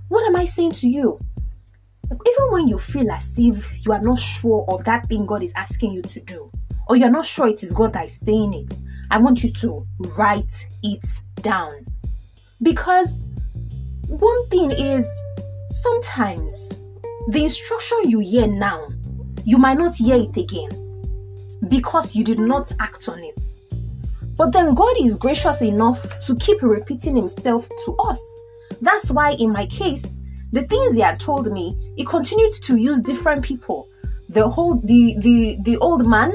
What 0.08 0.26
am 0.26 0.36
I 0.36 0.46
saying 0.46 0.72
to 0.72 0.88
you? 0.88 1.20
even 2.10 2.52
when 2.52 2.68
you 2.68 2.78
feel 2.78 3.10
as 3.10 3.38
if 3.38 3.84
you 3.84 3.92
are 3.92 4.00
not 4.00 4.18
sure 4.18 4.64
of 4.68 4.84
that 4.84 5.08
thing 5.08 5.26
God 5.26 5.42
is 5.42 5.52
asking 5.56 5.92
you 5.92 6.02
to 6.02 6.20
do, 6.20 6.50
or 6.88 6.96
you're 6.96 7.10
not 7.10 7.26
sure 7.26 7.46
it 7.48 7.62
is 7.62 7.72
God 7.72 7.92
that 7.94 8.06
is 8.06 8.18
saying 8.20 8.54
it, 8.54 8.72
I 9.10 9.18
want 9.18 9.42
you 9.42 9.52
to 9.52 9.86
write 10.18 10.66
it 10.82 11.04
down. 11.36 11.86
Because 12.62 13.23
one 14.08 14.48
thing 14.48 14.70
is, 14.70 15.08
sometimes 15.70 16.72
the 17.28 17.42
instruction 17.42 17.98
you 18.04 18.18
hear 18.18 18.46
now, 18.46 18.88
you 19.44 19.58
might 19.58 19.78
not 19.78 19.96
hear 19.96 20.16
it 20.16 20.36
again 20.36 20.70
because 21.68 22.14
you 22.14 22.24
did 22.24 22.38
not 22.38 22.70
act 22.80 23.08
on 23.08 23.22
it. 23.22 23.44
But 24.36 24.52
then 24.52 24.74
God 24.74 24.94
is 25.00 25.16
gracious 25.16 25.62
enough 25.62 26.02
to 26.26 26.36
keep 26.36 26.62
repeating 26.62 27.16
Himself 27.16 27.68
to 27.84 27.96
us. 27.96 28.20
That's 28.80 29.10
why, 29.10 29.32
in 29.32 29.52
my 29.52 29.66
case, 29.66 30.20
the 30.52 30.62
things 30.66 30.94
he 30.94 31.00
had 31.00 31.18
told 31.20 31.52
me, 31.52 31.76
he 31.96 32.04
continued 32.04 32.52
to 32.62 32.76
use 32.76 33.00
different 33.00 33.44
people. 33.44 33.88
The 34.28 34.48
whole 34.48 34.76
the 34.76 35.16
the 35.18 35.58
the 35.62 35.76
old 35.78 36.06
man 36.06 36.32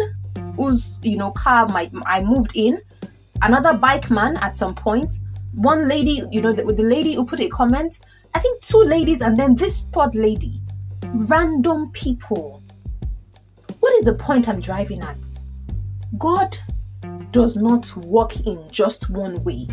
whose 0.55 0.99
you 1.01 1.17
know 1.17 1.31
car 1.31 1.67
my, 1.67 1.89
I 2.05 2.21
moved 2.21 2.51
in, 2.55 2.81
another 3.41 3.73
bike 3.73 4.09
man 4.09 4.37
at 4.37 4.55
some 4.55 4.75
point, 4.75 5.13
one 5.53 5.87
lady, 5.87 6.23
you 6.31 6.41
know, 6.41 6.51
the, 6.51 6.63
the 6.63 6.83
lady 6.83 7.13
who 7.13 7.25
put 7.25 7.39
a 7.39 7.49
comment, 7.49 7.99
I 8.33 8.39
think 8.39 8.61
two 8.61 8.79
ladies, 8.79 9.21
and 9.21 9.37
then 9.37 9.55
this 9.55 9.83
third 9.93 10.15
lady. 10.15 10.61
Random 11.03 11.91
people. 11.91 12.61
What 13.79 13.93
is 13.95 14.05
the 14.05 14.13
point 14.13 14.47
I'm 14.47 14.59
driving 14.59 15.01
at? 15.01 15.17
God 16.17 16.57
does 17.31 17.55
not 17.55 17.95
work 17.97 18.39
in 18.45 18.69
just 18.71 19.09
one 19.09 19.43
way. 19.43 19.65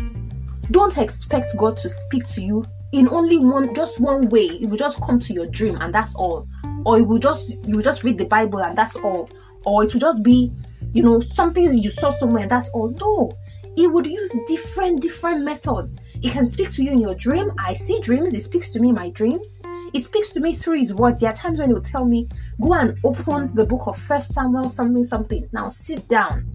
Don't 0.71 0.97
expect 0.97 1.55
God 1.57 1.77
to 1.77 1.89
speak 1.89 2.27
to 2.29 2.41
you 2.41 2.65
in 2.93 3.09
only 3.09 3.37
one 3.37 3.73
just 3.73 3.99
one 3.99 4.29
way 4.29 4.45
it 4.45 4.69
will 4.69 4.77
just 4.77 5.01
come 5.01 5.19
to 5.19 5.33
your 5.33 5.45
dream 5.47 5.77
and 5.81 5.93
that's 5.93 6.15
all 6.15 6.47
or 6.85 6.99
it 6.99 7.01
will 7.01 7.19
just 7.19 7.49
you 7.67 7.75
will 7.75 7.83
just 7.83 8.03
read 8.03 8.17
the 8.17 8.25
bible 8.25 8.59
and 8.59 8.77
that's 8.77 8.95
all 8.97 9.29
or 9.65 9.83
it 9.83 9.91
will 9.93 9.99
just 9.99 10.23
be 10.23 10.51
you 10.93 11.03
know 11.03 11.19
something 11.19 11.77
you 11.77 11.91
saw 11.91 12.09
somewhere 12.11 12.43
and 12.43 12.51
that's 12.51 12.69
all 12.69 12.89
no 13.01 13.29
it 13.77 13.87
would 13.91 14.07
use 14.07 14.35
different 14.47 15.01
different 15.01 15.45
methods 15.45 16.01
he 16.21 16.29
can 16.29 16.45
speak 16.45 16.69
to 16.71 16.83
you 16.83 16.91
in 16.91 16.99
your 16.99 17.15
dream 17.15 17.51
i 17.59 17.73
see 17.73 17.99
dreams 18.01 18.33
he 18.33 18.39
speaks 18.39 18.71
to 18.71 18.79
me 18.79 18.89
in 18.89 18.95
my 18.95 19.09
dreams 19.11 19.59
he 19.93 20.01
speaks 20.01 20.31
to 20.31 20.39
me 20.39 20.51
through 20.51 20.77
his 20.77 20.93
word 20.93 21.19
there 21.19 21.29
are 21.29 21.35
times 21.35 21.59
when 21.59 21.69
he 21.69 21.73
will 21.73 21.81
tell 21.81 22.05
me 22.05 22.27
go 22.59 22.73
and 22.73 22.97
open 23.03 23.53
the 23.55 23.65
book 23.65 23.87
of 23.87 23.97
first 23.97 24.33
samuel 24.33 24.69
something 24.69 25.03
something 25.03 25.47
now 25.53 25.69
sit 25.69 26.07
down 26.07 26.45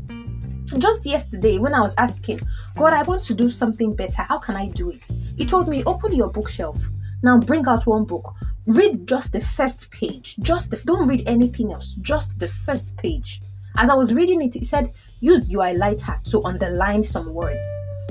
just 0.79 1.05
yesterday, 1.05 1.59
when 1.59 1.75
I 1.75 1.81
was 1.81 1.95
asking, 1.99 2.41
God, 2.76 2.95
I 2.95 3.02
want 3.02 3.23
to 3.25 3.35
do 3.35 3.50
something 3.50 3.95
better, 3.95 4.23
how 4.23 4.38
can 4.38 4.57
I 4.57 4.69
do 4.69 4.88
it? 4.88 5.07
He 5.37 5.45
told 5.45 5.69
me, 5.69 5.85
open 5.85 6.14
your 6.14 6.31
bookshelf. 6.31 6.83
Now 7.23 7.38
bring 7.38 7.67
out 7.67 7.87
one 7.87 8.05
book. 8.05 8.35
Read 8.67 9.07
just 9.07 9.33
the 9.33 9.41
first 9.41 9.91
page. 9.91 10.37
Just 10.41 10.71
the, 10.71 10.83
don't 10.87 11.07
read 11.07 11.25
anything 11.26 11.73
else. 11.73 11.95
Just 12.00 12.38
the 12.38 12.49
first 12.49 12.97
page. 12.97 13.43
As 13.76 13.91
I 13.91 13.95
was 13.95 14.12
reading 14.12 14.43
it, 14.43 14.57
it 14.57 14.64
said, 14.64 14.93
use 15.21 15.50
your 15.50 15.62
highlighter 15.62 16.23
to 16.31 16.43
underline 16.45 17.05
some 17.05 17.33
words. 17.33 17.67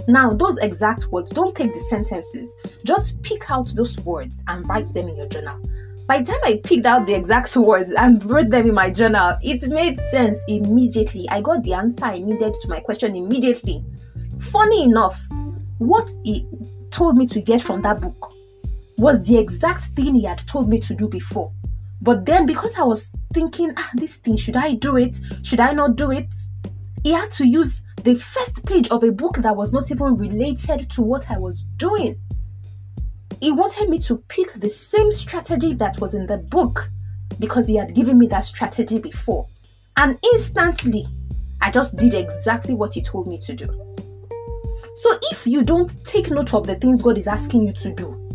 Now, 0.08 0.34
those 0.34 0.58
exact 0.58 1.08
words, 1.08 1.32
don't 1.32 1.56
take 1.56 1.74
the 1.74 1.80
sentences. 1.80 2.56
Just 2.84 3.22
pick 3.22 3.51
out 3.51 3.68
those 3.75 3.98
words 4.00 4.44
and 4.48 4.68
write 4.68 4.94
them 4.94 5.08
in 5.08 5.15
your 5.15 5.27
journal. 5.27 5.60
By 6.08 6.20
the 6.20 6.32
time 6.32 6.41
I 6.44 6.60
picked 6.63 6.86
out 6.86 7.06
the 7.06 7.13
exact 7.13 7.56
words 7.56 7.94
and 7.94 8.24
wrote 8.25 8.50
them 8.50 8.68
in 8.68 8.74
my 8.74 8.89
journal, 8.89 9.38
it 9.41 9.70
made 9.70 10.00
sense 10.00 10.39
immediately. 10.48 11.30
I 11.30 11.41
got 11.41 11.63
the 11.63 11.74
answer 11.74 12.06
I 12.06 12.18
needed 12.18 12.53
to 12.53 12.70
my 12.70 12.80
question 12.80 13.15
immediately. 13.15 13.84
Funny 14.39 14.84
enough, 14.84 15.27
what 15.77 16.10
he 16.24 16.46
told 16.89 17.18
me 17.18 17.27
to 17.27 17.39
get 17.39 17.62
from 17.62 17.82
that 17.82 18.01
book 18.01 18.34
was 18.98 19.22
the 19.24 19.38
exact 19.38 19.84
thing 19.96 20.15
he 20.15 20.24
had 20.25 20.39
told 20.48 20.70
me 20.70 20.80
to 20.80 20.94
do 20.94 21.08
before. 21.08 21.51
But 22.01 22.25
then, 22.25 22.46
because 22.46 22.77
I 22.77 22.84
was 22.84 23.12
thinking, 23.34 23.74
ah, 23.77 23.89
this 23.96 24.15
thing, 24.17 24.36
should 24.36 24.58
I 24.58 24.74
do 24.74 24.98
it? 24.98 25.20
Should 25.43 25.60
I 25.60 25.72
not 25.72 25.96
do 25.96 26.12
it? 26.12 26.27
He 27.03 27.12
had 27.12 27.31
to 27.31 27.48
use 27.48 27.81
the 28.03 28.15
first 28.15 28.65
page 28.65 28.89
of 28.89 29.03
a 29.03 29.12
book 29.12 29.38
that 29.38 29.55
was 29.55 29.72
not 29.72 29.91
even 29.91 30.15
related 30.15 30.89
to 30.91 31.01
what 31.01 31.29
I 31.29 31.38
was 31.38 31.63
doing 31.77 32.20
he 33.41 33.51
wanted 33.51 33.89
me 33.89 33.98
to 33.98 34.17
pick 34.27 34.53
the 34.53 34.70
same 34.70 35.12
strategy 35.12 35.74
that 35.74 36.00
was 36.00 36.13
in 36.13 36.27
the 36.27 36.38
book 36.38 36.89
because 37.39 37.67
he 37.67 37.75
had 37.75 37.96
given 37.96 38.20
me 38.20 38.27
that 38.27 38.46
strategy 38.46 39.00
before. 39.00 39.48
And 39.98 40.17
instantly, 40.34 41.05
I 41.60 41.72
just 41.72 41.98
did 41.98 42.13
exactly 42.13 42.75
what 42.75 42.93
he 42.93 43.01
told 43.01 43.27
me 43.27 43.39
to 43.39 43.55
do. 43.55 43.67
So 44.96 45.17
if 45.31 45.48
you 45.48 45.63
don't 45.63 45.91
take 46.05 46.29
note 46.29 46.53
of 46.53 46.67
the 46.67 46.75
things 46.75 47.01
God 47.01 47.17
is 47.17 47.27
asking 47.27 47.63
you 47.63 47.74
to 47.74 47.93
do, 47.93 48.30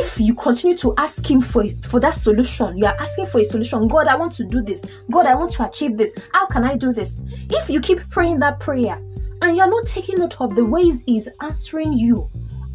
if 0.00 0.18
you 0.20 0.34
continue 0.34 0.76
to 0.76 0.94
ask 0.98 1.28
him 1.28 1.40
for 1.40 1.64
it 1.64 1.84
for 1.86 2.00
that 2.00 2.14
solution 2.14 2.76
you 2.76 2.86
are 2.86 2.96
asking 2.98 3.26
for 3.26 3.40
a 3.40 3.44
solution 3.44 3.86
god 3.88 4.06
i 4.06 4.16
want 4.16 4.32
to 4.32 4.44
do 4.44 4.62
this 4.62 4.82
god 5.10 5.26
i 5.26 5.34
want 5.34 5.50
to 5.50 5.66
achieve 5.66 5.96
this 5.96 6.12
how 6.32 6.46
can 6.46 6.64
i 6.64 6.76
do 6.76 6.92
this 6.92 7.20
if 7.50 7.68
you 7.68 7.80
keep 7.80 7.98
praying 8.10 8.38
that 8.38 8.58
prayer 8.60 8.96
and 9.42 9.56
you're 9.56 9.70
not 9.70 9.86
taking 9.86 10.16
note 10.16 10.40
of 10.40 10.54
the 10.54 10.64
ways 10.64 11.02
he's 11.06 11.28
answering 11.40 11.92
you 11.92 12.28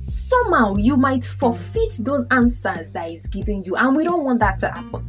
somehow 0.07 0.75
you 0.75 0.97
might 0.97 1.25
forfeit 1.25 1.97
those 1.99 2.25
answers 2.31 2.91
that 2.91 3.09
He's 3.09 3.27
giving 3.27 3.63
you, 3.63 3.75
and 3.75 3.95
we 3.95 4.03
don't 4.03 4.23
want 4.23 4.39
that 4.39 4.57
to 4.59 4.67
happen. 4.69 5.03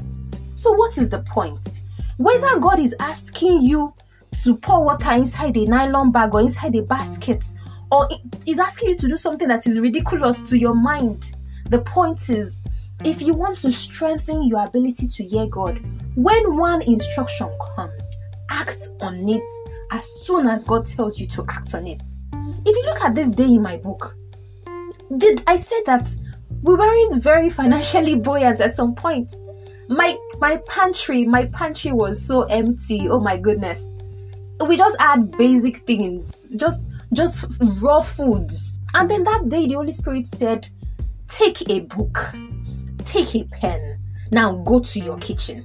So, 0.56 0.72
what 0.72 0.96
is 0.98 1.08
the 1.08 1.22
point? 1.22 1.80
Whether 2.18 2.58
God 2.58 2.78
is 2.78 2.94
asking 3.00 3.62
you 3.62 3.92
to 4.44 4.56
pour 4.56 4.84
water 4.84 5.12
inside 5.12 5.56
a 5.56 5.64
nylon 5.66 6.12
bag 6.12 6.34
or 6.34 6.40
inside 6.40 6.74
a 6.76 6.82
basket, 6.82 7.44
or 7.90 8.08
is 8.46 8.58
asking 8.58 8.90
you 8.90 8.96
to 8.96 9.08
do 9.08 9.16
something 9.16 9.48
that 9.48 9.66
is 9.66 9.80
ridiculous 9.80 10.40
to 10.50 10.58
your 10.58 10.74
mind, 10.74 11.35
the 11.70 11.80
point 11.80 12.30
is 12.30 12.62
if 13.04 13.20
you 13.22 13.34
want 13.34 13.58
to 13.58 13.72
strengthen 13.72 14.44
your 14.44 14.64
ability 14.64 15.06
to 15.06 15.24
hear 15.24 15.46
God, 15.46 15.80
when 16.14 16.56
one 16.56 16.82
instruction 16.82 17.50
comes, 17.76 18.08
act 18.50 18.88
on 19.00 19.28
it 19.28 19.42
as 19.92 20.04
soon 20.24 20.46
as 20.46 20.64
God 20.64 20.86
tells 20.86 21.18
you 21.18 21.26
to 21.28 21.44
act 21.48 21.74
on 21.74 21.86
it. 21.86 22.02
If 22.32 22.76
you 22.76 22.82
look 22.84 23.02
at 23.02 23.14
this 23.14 23.30
day 23.30 23.44
in 23.44 23.62
my 23.62 23.76
book, 23.76 24.16
did 25.18 25.42
I 25.46 25.56
say 25.56 25.82
that 25.86 26.14
we 26.62 26.74
weren't 26.74 27.22
very 27.22 27.50
financially 27.50 28.16
buoyant 28.16 28.60
at 28.60 28.76
some 28.76 28.94
point? 28.94 29.34
My 29.88 30.16
my 30.40 30.60
pantry, 30.66 31.24
my 31.24 31.46
pantry 31.46 31.92
was 31.92 32.20
so 32.20 32.42
empty. 32.42 33.08
Oh 33.08 33.20
my 33.20 33.36
goodness. 33.36 33.86
We 34.66 34.76
just 34.76 35.00
had 35.00 35.36
basic 35.36 35.78
things, 35.86 36.48
just 36.56 36.90
just 37.12 37.44
raw 37.82 38.00
foods. 38.00 38.80
And 38.94 39.08
then 39.08 39.22
that 39.24 39.48
day 39.48 39.66
the 39.66 39.74
Holy 39.74 39.92
Spirit 39.92 40.26
said, 40.26 40.68
Take 41.28 41.68
a 41.70 41.80
book, 41.80 42.32
take 43.04 43.34
a 43.34 43.44
pen. 43.44 43.98
Now 44.30 44.52
go 44.52 44.78
to 44.80 45.00
your 45.00 45.18
kitchen. 45.18 45.64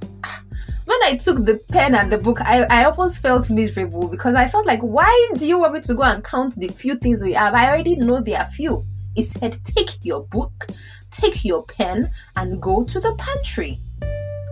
When 0.84 0.98
I 1.04 1.16
took 1.16 1.44
the 1.44 1.60
pen 1.68 1.94
and 1.94 2.10
the 2.10 2.18
book, 2.18 2.40
I, 2.40 2.64
I 2.64 2.84
almost 2.84 3.20
felt 3.20 3.48
miserable 3.48 4.08
because 4.08 4.34
I 4.34 4.48
felt 4.48 4.66
like, 4.66 4.80
why 4.80 5.30
do 5.36 5.46
you 5.46 5.58
want 5.58 5.74
me 5.74 5.80
to 5.82 5.94
go 5.94 6.02
and 6.02 6.22
count 6.24 6.58
the 6.58 6.68
few 6.68 6.96
things 6.96 7.22
we 7.22 7.32
have? 7.34 7.54
I 7.54 7.68
already 7.68 7.96
know 7.96 8.20
there 8.20 8.40
are 8.40 8.50
few 8.50 8.84
He 9.14 9.22
said, 9.22 9.58
Take 9.64 10.04
your 10.04 10.24
book, 10.24 10.66
take 11.12 11.44
your 11.44 11.62
pen, 11.62 12.10
and 12.34 12.60
go 12.60 12.82
to 12.82 13.00
the 13.00 13.14
pantry. 13.16 13.80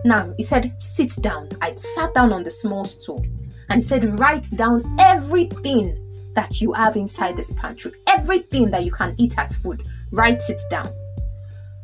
Now, 0.05 0.33
he 0.37 0.43
said, 0.43 0.81
Sit 0.81 1.21
down. 1.21 1.49
I 1.61 1.71
sat 1.71 2.13
down 2.13 2.31
on 2.31 2.43
the 2.43 2.51
small 2.51 2.85
stool 2.85 3.25
and 3.69 3.81
he 3.81 3.87
said, 3.87 4.17
Write 4.17 4.49
down 4.55 4.95
everything 4.97 5.97
that 6.35 6.61
you 6.61 6.71
have 6.71 6.95
inside 6.95 7.35
this 7.35 7.51
pantry, 7.51 7.91
everything 8.07 8.71
that 8.71 8.85
you 8.85 8.91
can 8.91 9.13
eat 9.17 9.37
as 9.37 9.55
food. 9.55 9.85
Write 10.11 10.41
it 10.49 10.59
down. 10.69 10.91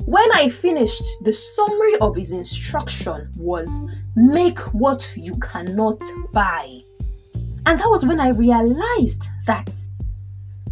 When 0.08 0.32
I 0.32 0.48
finished, 0.48 1.04
the 1.24 1.34
summary 1.34 1.98
of 2.00 2.16
his 2.16 2.32
instruction 2.32 3.30
was 3.36 3.70
make 4.16 4.58
what 4.74 5.14
you 5.18 5.36
cannot 5.40 6.02
buy. 6.32 6.80
And 7.66 7.78
that 7.78 7.90
was 7.90 8.06
when 8.06 8.22
I 8.22 8.30
realized 8.30 9.26
that 9.48 9.70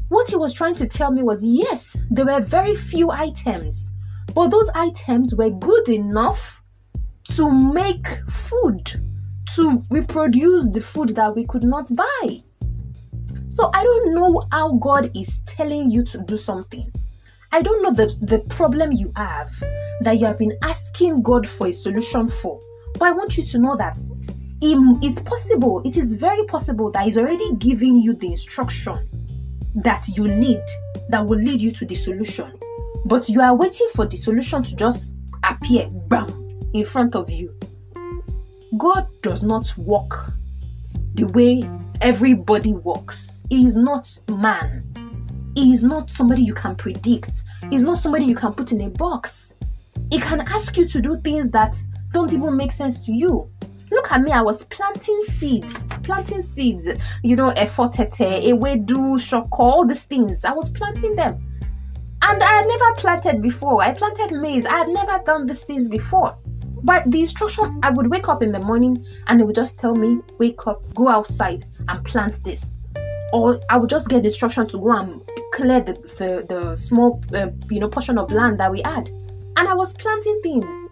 what 0.08 0.30
he 0.30 0.38
was 0.38 0.54
trying 0.54 0.76
to 0.76 0.88
tell 0.88 1.12
me 1.12 1.22
was 1.22 1.44
yes, 1.46 1.98
there 2.10 2.26
were 2.26 2.40
very 2.40 2.78
few 2.78 3.12
items, 3.12 3.92
but 4.34 4.52
those 4.52 4.70
items 4.74 5.36
were 5.36 5.50
good 5.50 5.90
enough 5.90 6.64
to 7.36 7.52
make 7.52 8.08
food, 8.30 8.90
to 9.56 9.84
reproduce 9.92 10.66
the 10.70 10.80
food 10.80 11.10
that 11.10 11.36
we 11.36 11.46
could 11.46 11.66
not 11.66 11.94
buy. 11.94 12.42
So 13.50 13.70
I 13.74 13.84
don't 13.84 14.16
know 14.16 14.42
how 14.54 14.76
God 14.76 15.12
is 15.14 15.42
telling 15.46 15.92
you 15.92 16.06
to 16.06 16.20
do 16.20 16.38
something. 16.38 16.90
I 17.56 17.62
don't 17.62 17.82
know 17.82 17.94
the, 17.94 18.14
the 18.20 18.40
problem 18.54 18.92
you 18.92 19.14
have 19.16 19.58
that 20.02 20.20
you 20.20 20.26
have 20.26 20.38
been 20.38 20.58
asking 20.62 21.22
God 21.22 21.48
for 21.48 21.68
a 21.68 21.72
solution 21.72 22.28
for. 22.28 22.60
But 23.00 23.04
I 23.04 23.12
want 23.14 23.38
you 23.38 23.46
to 23.46 23.60
know 23.60 23.78
that 23.78 23.98
it's 24.62 25.22
possible, 25.22 25.82
it 25.86 25.96
is 25.96 26.16
very 26.16 26.44
possible 26.48 26.92
that 26.92 27.06
He's 27.06 27.18
already 27.18 27.56
giving 27.56 27.96
you 27.96 28.14
the 28.14 28.28
instruction 28.28 29.08
that 29.76 30.06
you 30.18 30.28
need 30.28 30.60
that 31.08 31.26
will 31.26 31.40
lead 31.40 31.62
you 31.62 31.72
to 31.72 31.86
the 31.86 31.96
solution. 31.96 32.52
But 33.06 33.30
you 33.30 33.40
are 33.40 33.56
waiting 33.56 33.88
for 33.96 34.06
the 34.06 34.18
solution 34.18 34.62
to 34.62 34.76
just 34.76 35.16
appear, 35.46 35.88
bam, 36.10 36.50
in 36.74 36.84
front 36.84 37.16
of 37.16 37.32
you. 37.32 37.58
God 38.78 39.08
does 39.22 39.44
not 39.44 39.74
walk 39.78 40.34
the 41.14 41.28
way 41.28 41.64
everybody 42.02 42.74
walks. 42.74 43.44
He 43.50 43.66
is 43.66 43.78
not 43.78 44.20
man. 44.28 44.95
Is 45.58 45.84
not 45.84 46.10
somebody 46.10 46.42
you 46.42 46.54
can 46.54 46.76
predict. 46.76 47.32
He's 47.70 47.84
not 47.84 47.98
somebody 47.98 48.26
you 48.26 48.36
can 48.36 48.54
put 48.54 48.72
in 48.72 48.82
a 48.82 48.90
box. 48.90 49.54
He 50.12 50.20
can 50.20 50.42
ask 50.42 50.78
you 50.78 50.86
to 50.86 51.02
do 51.02 51.18
things 51.18 51.50
that 51.52 51.78
don't 52.12 52.32
even 52.34 52.56
make 52.58 52.72
sense 52.72 53.00
to 53.06 53.14
you. 53.14 53.50
Look 53.92 54.12
at 54.12 54.22
me, 54.22 54.32
I 54.32 54.42
was 54.42 54.66
planting 54.66 55.22
seeds, 55.28 55.88
planting 56.04 56.42
seeds, 56.42 56.88
you 57.24 57.36
know, 57.36 57.52
efotete, 57.52 58.44
ewedu, 58.46 59.18
shoko, 59.18 59.60
all 59.60 59.86
these 59.86 60.04
things. 60.04 60.44
I 60.44 60.52
was 60.52 60.70
planting 60.70 61.16
them. 61.16 61.42
And 62.22 62.42
I 62.42 62.52
had 62.52 62.68
never 62.68 62.96
planted 62.96 63.42
before. 63.42 63.82
I 63.82 63.94
planted 63.94 64.32
maize. 64.36 64.66
I 64.66 64.80
had 64.80 64.90
never 64.90 65.22
done 65.24 65.46
these 65.46 65.64
things 65.64 65.88
before. 65.88 66.38
But 66.84 67.10
the 67.10 67.22
instruction, 67.22 67.80
I 67.84 67.92
would 67.92 68.10
wake 68.10 68.28
up 68.28 68.44
in 68.44 68.52
the 68.52 68.60
morning 68.60 69.06
and 69.28 69.40
it 69.40 69.46
would 69.46 69.56
just 69.56 69.78
tell 69.78 69.96
me, 69.96 70.20
wake 70.38 70.68
up, 70.68 70.82
go 70.94 71.08
outside 71.08 71.66
and 71.88 72.04
plant 72.04 72.44
this. 72.44 72.78
Or 73.32 73.60
I 73.70 73.78
would 73.78 73.90
just 73.90 74.10
get 74.10 74.26
instruction 74.26 74.68
to 74.68 74.78
go 74.78 74.92
and 74.92 75.22
clear 75.56 75.80
the, 75.80 75.94
the, 75.94 76.46
the 76.50 76.76
small, 76.76 77.24
uh, 77.34 77.48
you 77.70 77.80
know, 77.80 77.88
portion 77.88 78.18
of 78.18 78.32
land 78.32 78.60
that 78.60 78.70
we 78.70 78.82
had. 78.84 79.08
And 79.58 79.68
I 79.70 79.74
was 79.74 79.94
planting 79.94 80.40
things. 80.44 80.90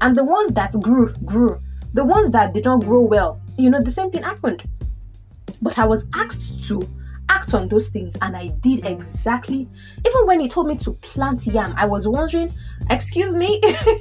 And 0.00 0.16
the 0.16 0.24
ones 0.24 0.52
that 0.52 0.72
grew, 0.80 1.12
grew. 1.26 1.60
The 1.92 2.04
ones 2.04 2.30
that 2.30 2.54
did 2.54 2.64
not 2.64 2.84
grow 2.84 3.00
well, 3.00 3.40
you 3.58 3.68
know, 3.68 3.82
the 3.82 3.90
same 3.90 4.10
thing 4.10 4.22
happened. 4.22 4.62
But 5.60 5.78
I 5.78 5.84
was 5.84 6.06
asked 6.14 6.66
to 6.68 6.88
act 7.28 7.52
on 7.52 7.68
those 7.68 7.88
things 7.88 8.16
and 8.22 8.34
I 8.34 8.48
did 8.60 8.86
exactly. 8.86 9.68
Even 10.06 10.26
when 10.26 10.40
he 10.40 10.48
told 10.48 10.68
me 10.68 10.76
to 10.78 10.92
plant 10.92 11.46
yam, 11.46 11.74
I 11.76 11.84
was 11.84 12.08
wondering, 12.08 12.52
excuse 12.88 13.36
me, 13.36 13.60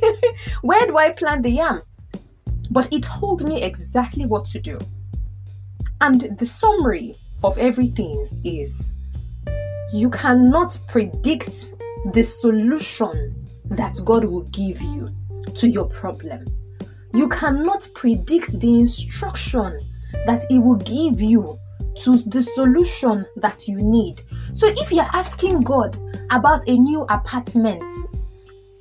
where 0.62 0.86
do 0.88 0.98
I 0.98 1.12
plant 1.12 1.44
the 1.44 1.50
yam? 1.50 1.82
But 2.72 2.86
he 2.88 3.02
told 3.02 3.44
me 3.44 3.62
exactly 3.62 4.26
what 4.26 4.46
to 4.46 4.60
do. 4.60 4.80
And 6.00 6.38
the 6.38 6.46
summary 6.46 7.16
of 7.44 7.58
everything 7.58 8.30
is 8.46 8.94
you 9.94 10.10
cannot 10.10 10.78
predict 10.88 11.70
the 12.14 12.24
solution 12.24 13.46
that 13.66 14.00
God 14.06 14.26
will 14.26 14.44
give 14.44 14.82
you 14.82 15.10
to 15.56 15.68
your 15.68 15.86
problem. 15.86 16.46
You 17.14 17.30
cannot 17.30 17.90
predict 17.96 18.60
the 18.60 18.80
instruction 18.80 19.80
that 20.26 20.46
He 20.50 20.60
will 20.60 20.76
give 20.76 21.22
you 21.22 21.60
to 22.04 22.18
the 22.18 22.42
solution 22.42 23.26
that 23.38 23.68
you 23.68 23.78
need. 23.78 24.22
So 24.54 24.68
if 24.68 24.92
you're 24.92 25.10
asking 25.14 25.62
God 25.62 25.98
about 26.32 26.68
a 26.68 26.78
new 26.78 27.04
apartment, 27.04 27.92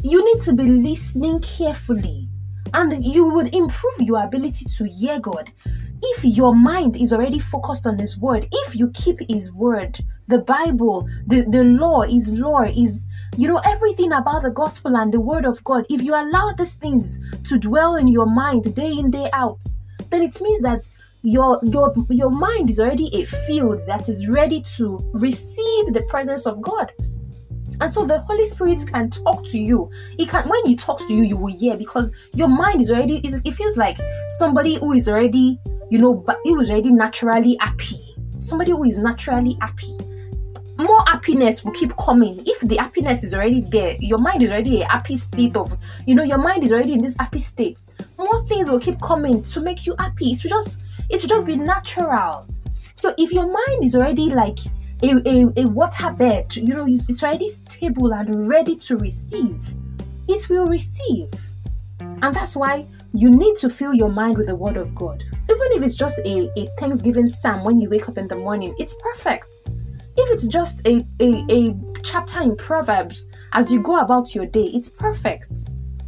you 0.03 0.25
need 0.25 0.42
to 0.45 0.53
be 0.53 0.64
listening 0.64 1.40
carefully 1.40 2.26
and 2.74 3.05
you 3.05 3.24
would 3.26 3.55
improve 3.55 4.00
your 4.00 4.22
ability 4.22 4.64
to 4.76 4.85
hear 4.87 5.18
God. 5.20 5.50
If 6.02 6.24
your 6.24 6.55
mind 6.55 6.96
is 6.96 7.12
already 7.12 7.38
focused 7.38 7.87
on 7.87 7.98
His 7.98 8.18
Word, 8.18 8.46
if 8.50 8.76
you 8.76 8.90
keep 8.90 9.18
His 9.29 9.52
Word, 9.52 9.98
the 10.26 10.38
Bible, 10.38 11.09
the, 11.26 11.42
the 11.48 11.64
law, 11.64 12.02
His 12.02 12.31
law 12.31 12.62
is, 12.62 13.07
you 13.37 13.48
know, 13.48 13.61
everything 13.64 14.12
about 14.12 14.42
the 14.42 14.50
gospel 14.50 14.96
and 14.96 15.12
the 15.12 15.20
Word 15.20 15.44
of 15.44 15.62
God, 15.64 15.87
if 15.88 16.02
you 16.02 16.14
allow 16.14 16.52
these 16.52 16.74
things 16.74 17.20
to 17.44 17.59
dwell 17.59 17.96
in 17.96 18.09
your 18.09 18.26
mind 18.26 18.74
day 18.74 18.92
in, 18.92 19.11
day 19.11 19.31
out, 19.33 19.61
then 20.11 20.22
it 20.22 20.40
means 20.40 20.61
that 20.62 20.88
your 21.22 21.59
your 21.64 21.92
your 22.09 22.31
mind 22.31 22.70
is 22.70 22.79
already 22.79 23.11
a 23.12 23.24
field 23.24 23.81
that 23.87 24.09
is 24.09 24.29
ready 24.29 24.61
to 24.76 24.98
receive 25.14 25.92
the 25.92 26.05
presence 26.09 26.46
of 26.46 26.62
God. 26.62 26.92
And 27.81 27.93
so 27.93 28.07
the 28.07 28.21
Holy 28.21 28.47
Spirit 28.47 28.87
can 28.91 29.11
talk 29.11 29.45
to 29.47 29.59
you. 29.59 29.91
It 30.19 30.29
can 30.29 30.49
when 30.49 30.65
he 30.65 30.77
talks 30.77 31.05
to 31.07 31.15
you, 31.15 31.23
you 31.23 31.37
will 31.37 31.55
hear 31.55 31.77
because 31.77 32.15
your 32.35 32.49
mind 32.49 32.81
is 32.81 32.91
already 32.91 33.21
it 33.23 33.53
feels 33.53 33.77
like 33.77 33.99
somebody 34.39 34.77
who 34.77 34.93
is 34.93 35.09
already, 35.09 35.59
you 35.91 35.99
know, 35.99 36.15
but 36.15 36.39
who 36.45 36.61
is 36.61 36.71
already 36.71 36.91
naturally 36.91 37.57
happy. 37.61 38.01
Somebody 38.39 38.73
who 38.73 38.85
is 38.85 38.99
naturally 38.99 39.57
happy. 39.61 39.97
More 40.79 41.03
happiness 41.07 41.65
will 41.65 41.73
keep 41.73 41.97
coming. 41.97 42.43
If 42.47 42.61
the 42.61 42.77
happiness 42.77 43.25
is 43.25 43.35
already 43.35 43.62
there, 43.62 43.97
your 43.99 44.19
mind 44.19 44.43
is 44.43 44.51
already 44.51 44.83
a 44.83 44.89
happy 44.89 45.17
state 45.17 45.57
of, 45.57 45.77
you 46.07 46.15
know, 46.15 46.23
your 46.23 46.39
mind 46.39 46.65
is 46.65 46.73
already 46.73 46.93
in 46.93 47.03
this 47.03 47.17
happy 47.19 47.39
state. 47.39 47.81
More 48.19 48.47
things 48.47 48.71
will 48.71 48.81
keep 48.81 49.01
coming 49.01 49.43
to 49.45 49.61
make 49.61 49.87
you 49.87 49.95
happy. 49.99 50.33
It 50.33 50.43
will 50.43 50.51
just 50.51 50.83
it 51.09 51.21
should 51.21 51.31
just 51.31 51.47
be 51.47 51.57
natural. 51.57 52.47
So 52.95 53.15
if 53.19 53.33
your 53.33 53.47
mind 53.47 53.85
is 53.85 53.95
already 53.95 54.31
like 54.31 54.59
a, 55.02 55.09
a, 55.09 55.42
a 55.46 55.64
waterbed, 55.68 56.56
you 56.56 56.74
know, 56.74 56.87
it's 56.87 57.22
already 57.22 57.48
stable 57.48 58.12
and 58.12 58.48
ready 58.48 58.76
to 58.76 58.96
receive, 58.96 59.74
it 60.28 60.48
will 60.48 60.66
receive. 60.66 61.30
And 62.00 62.35
that's 62.35 62.56
why 62.56 62.87
you 63.12 63.30
need 63.30 63.56
to 63.56 63.68
fill 63.68 63.94
your 63.94 64.09
mind 64.09 64.38
with 64.38 64.46
the 64.46 64.56
Word 64.56 64.76
of 64.76 64.94
God. 64.94 65.22
Even 65.50 65.72
if 65.72 65.82
it's 65.82 65.96
just 65.96 66.18
a, 66.20 66.50
a 66.59 66.66
Thanksgiving 66.78 67.28
psalm 67.28 67.64
when 67.64 67.80
you 67.80 67.90
wake 67.90 68.09
up 68.09 68.18
in 68.18 68.26
the 68.26 68.37
morning, 68.37 68.74
it's 68.78 68.94
perfect. 68.94 69.48
If 70.16 70.30
it's 70.32 70.46
just 70.46 70.80
a, 70.87 71.06
a, 71.20 71.44
a 71.50 71.76
chapter 72.02 72.40
in 72.40 72.56
Proverbs 72.56 73.26
as 73.52 73.70
you 73.70 73.80
go 73.80 73.98
about 73.98 74.35
your 74.35 74.46
day, 74.46 74.64
it's 74.64 74.88
perfect. 74.88 75.52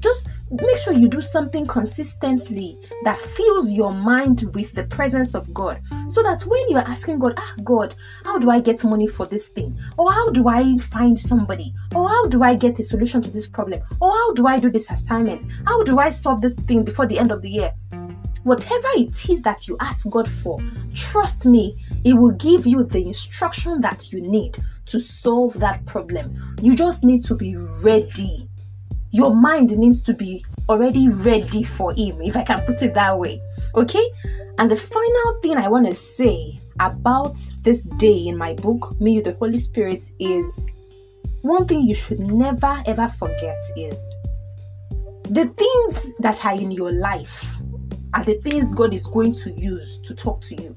Just 0.01 0.29
make 0.51 0.79
sure 0.79 0.93
you 0.93 1.09
do 1.09 1.21
something 1.21 1.67
consistently 1.67 2.79
that 3.05 3.19
fills 3.19 3.73
your 3.73 3.93
mind 3.93 4.45
with 4.55 4.73
the 4.73 4.85
presence 4.85 5.35
of 5.35 5.53
God. 5.53 5.81
So 6.09 6.23
that 6.23 6.43
when 6.43 6.69
you're 6.69 6.81
asking 6.81 7.19
God, 7.19 7.35
ah, 7.37 7.55
God, 7.65 7.95
how 8.25 8.39
do 8.39 8.51
I 8.51 8.61
get 8.61 8.85
money 8.85 9.07
for 9.07 9.27
this 9.27 9.49
thing? 9.49 9.79
Or 9.97 10.13
how 10.13 10.31
do 10.31 10.49
I 10.49 10.77
find 10.79 11.19
somebody? 11.19 11.75
Or 11.95 12.09
how 12.09 12.27
do 12.29 12.43
I 12.43 12.55
get 12.55 12.79
a 12.79 12.85
solution 12.85 13.23
to 13.23 13.31
this 13.31 13.47
problem? 13.47 13.81
Or 14.01 14.11
how 14.11 14.33
do 14.35 14.47
I 14.47 14.59
do 14.59 14.71
this 14.71 14.91
assignment? 14.91 15.45
How 15.67 15.83
do 15.83 15.99
I 15.99 16.11
solve 16.11 16.41
this 16.41 16.55
thing 16.55 16.85
before 16.85 17.07
the 17.07 17.19
end 17.19 17.31
of 17.31 17.43
the 17.43 17.51
year? 17.51 17.75
Whatever 18.45 18.89
it 18.95 19.29
is 19.29 19.43
that 19.43 19.69
you 19.69 19.77
ask 19.81 20.09
God 20.09 20.31
for, 20.31 20.59
trust 20.95 21.45
me, 21.45 21.77
it 22.05 22.15
will 22.15 22.31
give 22.33 22.67
you 22.67 22.85
the 22.85 23.07
instruction 23.07 23.81
that 23.83 24.13
you 24.13 24.21
need 24.21 24.57
to 24.87 25.01
solve 25.01 25.55
that 25.61 25.85
problem. 25.85 26.57
You 26.63 26.75
just 26.75 27.05
need 27.05 27.25
to 27.25 27.35
be 27.35 27.57
ready 27.57 28.49
your 29.11 29.35
mind 29.35 29.77
needs 29.79 30.01
to 30.03 30.14
be 30.14 30.44
already 30.68 31.09
ready 31.09 31.62
for 31.62 31.92
him, 31.92 32.21
if 32.21 32.37
I 32.37 32.42
can 32.42 32.61
put 32.64 32.83
it 32.83 32.94
that 32.94 33.18
way. 33.18 33.40
Okay? 33.75 34.07
And 34.59 34.71
the 34.71 34.77
final 34.77 35.40
thing 35.40 35.57
I 35.57 35.68
want 35.68 35.87
to 35.87 35.94
say 35.94 36.59
about 36.81 37.38
this 37.62 37.83
day 37.83 38.27
in 38.29 38.37
my 38.37 38.55
book, 38.55 39.01
Me, 39.01 39.14
You 39.14 39.23
the 39.23 39.35
Holy 39.35 39.59
Spirit, 39.59 40.11
is 40.18 40.66
one 41.42 41.66
thing 41.66 41.83
you 41.83 41.94
should 41.94 42.21
never 42.21 42.83
ever 42.87 43.09
forget 43.09 43.61
is 43.77 44.14
the 45.31 45.47
things 45.57 46.12
that 46.18 46.44
are 46.44 46.55
in 46.55 46.71
your 46.71 46.92
life 46.92 47.47
are 48.14 48.25
the 48.25 48.35
things 48.40 48.73
God 48.75 48.94
is 48.94 49.07
going 49.07 49.35
to 49.35 49.53
use 49.53 49.99
to 50.05 50.14
talk 50.14 50.40
to 50.42 50.61
you. 50.61 50.77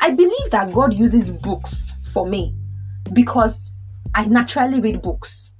I 0.00 0.10
believe 0.10 0.50
that 0.50 0.72
God 0.72 0.94
uses 0.94 1.30
books 1.30 1.94
for 2.12 2.26
me 2.26 2.54
because 3.12 3.72
I 4.14 4.24
naturally 4.24 4.80
read 4.80 5.02
books. 5.02 5.52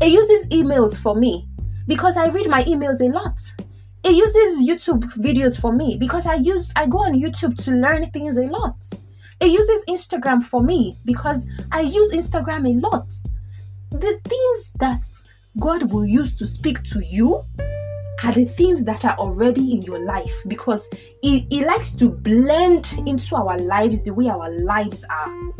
It 0.00 0.10
uses 0.12 0.46
emails 0.48 0.98
for 0.98 1.14
me 1.14 1.48
because 1.86 2.16
I 2.16 2.28
read 2.28 2.48
my 2.48 2.62
emails 2.64 3.00
a 3.00 3.12
lot. 3.12 3.40
It 4.04 4.14
uses 4.14 4.68
YouTube 4.68 5.04
videos 5.14 5.60
for 5.60 5.72
me 5.72 5.96
because 5.98 6.26
I 6.26 6.34
use 6.34 6.72
I 6.74 6.86
go 6.86 6.98
on 6.98 7.14
YouTube 7.14 7.56
to 7.64 7.70
learn 7.72 8.10
things 8.10 8.36
a 8.36 8.42
lot. 8.42 8.76
It 9.40 9.50
uses 9.50 9.84
Instagram 9.86 10.42
for 10.42 10.62
me 10.62 10.96
because 11.04 11.48
I 11.70 11.80
use 11.80 12.12
Instagram 12.12 12.68
a 12.68 12.80
lot. 12.80 13.12
the 13.90 14.18
things 14.24 14.72
that 14.78 15.04
God 15.60 15.92
will 15.92 16.06
use 16.06 16.32
to 16.34 16.46
speak 16.46 16.82
to 16.84 17.04
you 17.04 17.44
are 18.24 18.32
the 18.32 18.44
things 18.44 18.84
that 18.84 19.04
are 19.04 19.16
already 19.18 19.72
in 19.72 19.82
your 19.82 19.98
life 19.98 20.34
because 20.48 20.88
he, 21.22 21.40
he 21.50 21.64
likes 21.64 21.90
to 21.92 22.08
blend 22.08 22.94
into 23.06 23.36
our 23.36 23.58
lives 23.58 24.02
the 24.02 24.14
way 24.14 24.28
our 24.28 24.50
lives 24.50 25.04
are. 25.10 25.52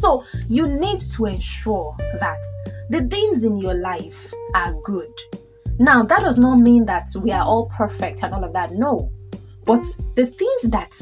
So 0.00 0.24
you 0.48 0.66
need 0.66 1.00
to 1.00 1.26
ensure 1.26 1.96
that 1.98 2.42
the 2.90 3.06
things 3.08 3.44
in 3.44 3.58
your 3.58 3.74
life 3.74 4.32
are 4.54 4.72
good. 4.84 5.12
Now, 5.78 6.02
that 6.02 6.20
does 6.20 6.38
not 6.38 6.56
mean 6.56 6.86
that 6.86 7.08
we 7.22 7.30
are 7.30 7.44
all 7.44 7.66
perfect 7.66 8.22
and 8.22 8.32
all 8.34 8.44
of 8.44 8.52
that. 8.52 8.72
No. 8.72 9.10
But 9.64 9.84
the 10.14 10.26
things 10.26 10.62
that 10.70 10.92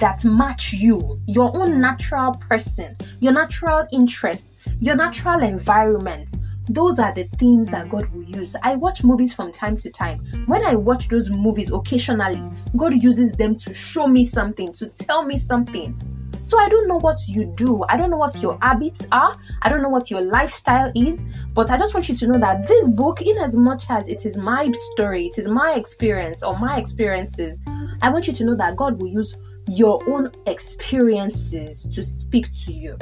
that 0.00 0.24
match 0.24 0.72
you, 0.72 1.18
your 1.26 1.54
own 1.54 1.80
natural 1.82 2.32
person, 2.34 2.96
your 3.20 3.34
natural 3.34 3.86
interest, 3.92 4.48
your 4.80 4.96
natural 4.96 5.42
environment, 5.42 6.34
those 6.70 6.98
are 6.98 7.12
the 7.12 7.24
things 7.36 7.66
that 7.68 7.86
mm. 7.86 7.90
God 7.90 8.10
will 8.12 8.22
use. 8.22 8.56
I 8.62 8.76
watch 8.76 9.04
movies 9.04 9.34
from 9.34 9.52
time 9.52 9.76
to 9.78 9.90
time. 9.90 10.20
When 10.46 10.64
I 10.64 10.76
watch 10.76 11.08
those 11.08 11.28
movies 11.28 11.72
occasionally, 11.72 12.42
God 12.74 12.94
uses 12.94 13.32
them 13.32 13.56
to 13.56 13.74
show 13.74 14.06
me 14.06 14.24
something, 14.24 14.72
to 14.74 14.88
tell 14.88 15.24
me 15.24 15.36
something. 15.36 15.94
So 16.42 16.58
I 16.58 16.68
don't 16.68 16.88
know 16.88 16.98
what 16.98 17.18
you 17.28 17.52
do. 17.56 17.84
I 17.88 17.96
don't 17.96 18.10
know 18.10 18.18
what 18.18 18.40
your 18.42 18.58
habits 18.62 19.06
are. 19.12 19.36
I 19.62 19.68
don't 19.68 19.82
know 19.82 19.88
what 19.88 20.10
your 20.10 20.20
lifestyle 20.20 20.92
is. 20.94 21.24
But 21.54 21.70
I 21.70 21.78
just 21.78 21.94
want 21.94 22.08
you 22.08 22.16
to 22.16 22.26
know 22.26 22.38
that 22.38 22.66
this 22.66 22.88
book, 22.88 23.22
in 23.22 23.36
as 23.38 23.56
much 23.56 23.86
as 23.90 24.08
it 24.08 24.26
is 24.26 24.36
my 24.36 24.70
story, 24.92 25.26
it 25.26 25.38
is 25.38 25.48
my 25.48 25.74
experience 25.74 26.42
or 26.42 26.58
my 26.58 26.78
experiences, 26.78 27.60
I 28.02 28.10
want 28.10 28.26
you 28.26 28.32
to 28.32 28.44
know 28.44 28.54
that 28.56 28.76
God 28.76 29.00
will 29.00 29.08
use 29.08 29.36
your 29.68 30.02
own 30.10 30.32
experiences 30.46 31.84
to 31.84 32.02
speak 32.02 32.48
to 32.64 32.72
you. 32.72 32.96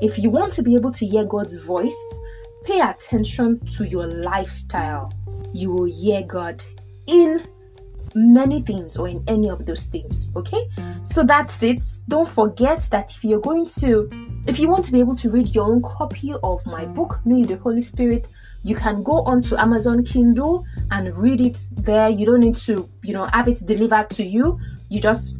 If 0.00 0.18
you 0.18 0.30
want 0.30 0.52
to 0.54 0.62
be 0.62 0.74
able 0.74 0.92
to 0.92 1.06
hear 1.06 1.24
God's 1.24 1.58
voice, 1.58 2.18
pay 2.64 2.80
attention 2.80 3.64
to 3.66 3.84
your 3.84 4.06
lifestyle. 4.06 5.12
You 5.52 5.70
will 5.70 5.84
hear 5.84 6.22
God 6.22 6.62
in 7.06 7.42
many 8.14 8.62
things 8.62 8.96
or 8.96 9.08
in 9.08 9.22
any 9.26 9.48
of 9.48 9.66
those 9.66 9.86
things. 9.86 10.30
Okay, 10.36 10.68
so 11.04 11.24
that's 11.24 11.62
it. 11.62 11.82
Don't 12.08 12.28
forget 12.28 12.88
that 12.90 13.10
if 13.10 13.24
you're 13.24 13.40
going 13.40 13.66
to, 13.80 14.08
if 14.46 14.58
you 14.58 14.68
want 14.68 14.84
to 14.86 14.92
be 14.92 15.00
able 15.00 15.16
to 15.16 15.30
read 15.30 15.54
your 15.54 15.66
own 15.66 15.82
copy 15.82 16.34
of 16.42 16.64
my 16.66 16.84
book, 16.84 17.24
Me 17.26 17.42
the 17.42 17.56
Holy 17.56 17.80
Spirit, 17.80 18.28
you 18.62 18.74
can 18.74 19.02
go 19.02 19.22
onto 19.24 19.56
Amazon 19.56 20.04
Kindle 20.04 20.64
and 20.90 21.14
read 21.16 21.40
it 21.40 21.58
there. 21.72 22.08
You 22.08 22.26
don't 22.26 22.40
need 22.40 22.56
to, 22.56 22.88
you 23.02 23.12
know, 23.12 23.26
have 23.26 23.48
it 23.48 23.60
delivered 23.66 24.10
to 24.10 24.24
you. 24.24 24.58
You 24.88 25.00
just 25.00 25.36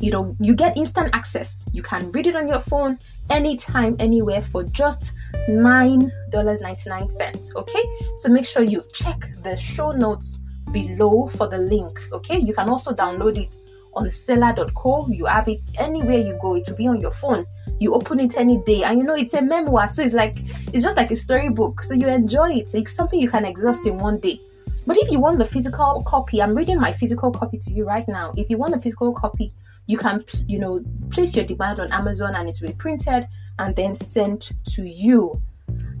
you 0.00 0.10
know 0.10 0.36
you 0.40 0.54
get 0.54 0.76
instant 0.76 1.08
access 1.14 1.64
you 1.72 1.80
can 1.80 2.10
read 2.10 2.26
it 2.26 2.34
on 2.34 2.48
your 2.48 2.58
phone 2.58 2.98
anytime 3.30 3.94
anywhere 4.00 4.42
for 4.42 4.64
just 4.64 5.16
$9.99 5.48 7.54
okay 7.54 7.82
so 8.16 8.28
make 8.28 8.44
sure 8.44 8.64
you 8.64 8.82
check 8.92 9.24
the 9.44 9.56
show 9.56 9.92
notes 9.92 10.40
below 10.72 11.26
for 11.28 11.48
the 11.48 11.58
link. 11.58 12.00
Okay, 12.12 12.38
you 12.38 12.54
can 12.54 12.68
also 12.68 12.92
download 12.92 13.36
it 13.38 13.56
on 13.94 14.10
selar.co. 14.10 15.08
You 15.08 15.26
have 15.26 15.48
it 15.48 15.70
anywhere 15.78 16.18
you 16.18 16.38
go, 16.40 16.56
it 16.56 16.68
will 16.68 16.76
be 16.76 16.86
on 16.86 17.00
your 17.00 17.10
phone. 17.10 17.46
You 17.80 17.94
open 17.94 18.20
it 18.20 18.36
any 18.36 18.60
day, 18.62 18.82
and 18.84 18.98
you 18.98 19.04
know 19.04 19.14
it's 19.14 19.34
a 19.34 19.42
memoir, 19.42 19.88
so 19.88 20.02
it's 20.02 20.14
like 20.14 20.38
it's 20.72 20.82
just 20.82 20.96
like 20.96 21.10
a 21.10 21.16
storybook. 21.16 21.82
So 21.82 21.94
you 21.94 22.08
enjoy 22.08 22.52
it. 22.52 22.74
It's 22.74 22.94
something 22.94 23.20
you 23.20 23.30
can 23.30 23.44
exhaust 23.44 23.86
in 23.86 23.98
one 23.98 24.18
day. 24.20 24.40
But 24.86 24.98
if 24.98 25.10
you 25.10 25.18
want 25.18 25.38
the 25.38 25.44
physical 25.44 26.02
copy, 26.06 26.42
I'm 26.42 26.54
reading 26.54 26.78
my 26.78 26.92
physical 26.92 27.30
copy 27.30 27.58
to 27.58 27.72
you 27.72 27.86
right 27.86 28.06
now. 28.06 28.34
If 28.36 28.50
you 28.50 28.58
want 28.58 28.74
the 28.74 28.80
physical 28.80 29.12
copy, 29.14 29.52
you 29.86 29.98
can 29.98 30.24
you 30.46 30.58
know 30.58 30.84
place 31.10 31.34
your 31.34 31.44
demand 31.44 31.80
on 31.80 31.92
Amazon 31.92 32.34
and 32.34 32.48
it 32.48 32.58
will 32.60 32.68
be 32.68 32.74
printed 32.74 33.26
and 33.58 33.74
then 33.76 33.96
sent 33.96 34.52
to 34.68 34.82
you. 34.82 35.40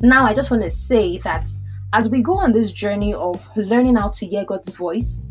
Now 0.00 0.24
I 0.24 0.34
just 0.34 0.50
want 0.50 0.62
to 0.62 0.70
say 0.70 1.18
that 1.18 1.48
as 1.94 2.10
we 2.10 2.20
go 2.20 2.36
on 2.36 2.50
this 2.50 2.72
journey 2.72 3.14
of 3.14 3.48
learning 3.56 3.94
how 3.94 4.08
to 4.08 4.26
hear 4.26 4.44
God's 4.44 4.68
voice, 4.68 5.26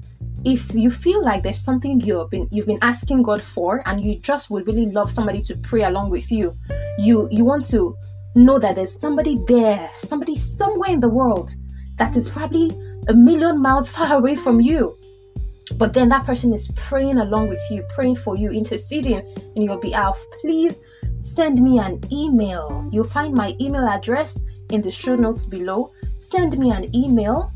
if 0.45 0.73
you 0.73 0.89
feel 0.89 1.21
like 1.21 1.43
there's 1.43 1.61
something 1.61 1.99
you've 1.99 2.29
been 2.29 2.47
you've 2.51 2.65
been 2.65 2.79
asking 2.81 3.23
God 3.23 3.43
for 3.43 3.83
and 3.85 3.99
you 3.99 4.17
just 4.19 4.49
would 4.49 4.65
really 4.65 4.85
love 4.85 5.11
somebody 5.11 5.41
to 5.41 5.57
pray 5.57 5.83
along 5.83 6.09
with 6.09 6.31
you, 6.31 6.57
you 6.97 7.27
you 7.31 7.43
want 7.43 7.65
to 7.71 7.97
know 8.35 8.59
that 8.59 8.75
there's 8.75 8.97
somebody 8.97 9.41
there, 9.45 9.89
somebody 9.99 10.35
somewhere 10.35 10.89
in 10.89 11.01
the 11.01 11.09
world 11.09 11.53
that 11.97 12.15
is 12.15 12.29
probably 12.29 12.71
a 13.09 13.13
million 13.13 13.61
miles 13.61 13.89
far 13.95 14.15
away 14.15 14.37
from 14.37 14.61
you. 14.61 14.97
But 15.77 15.93
then 15.93 16.07
that 16.09 16.25
person 16.25 16.53
is 16.53 16.71
praying 16.75 17.17
along 17.17 17.49
with 17.49 17.61
you, 17.71 17.83
praying 17.93 18.15
for 18.15 18.37
you, 18.37 18.51
interceding 18.51 19.21
in 19.57 19.63
your 19.63 19.79
behalf. 19.81 20.23
Please 20.39 20.79
send 21.19 21.61
me 21.61 21.79
an 21.79 21.99
email. 22.09 22.87
You'll 22.89 23.03
find 23.03 23.33
my 23.33 23.53
email 23.59 23.85
address 23.85 24.37
in 24.73 24.81
the 24.81 24.91
show 24.91 25.15
notes 25.15 25.45
below. 25.45 25.91
Send 26.17 26.57
me 26.57 26.71
an 26.71 26.93
email 26.95 27.53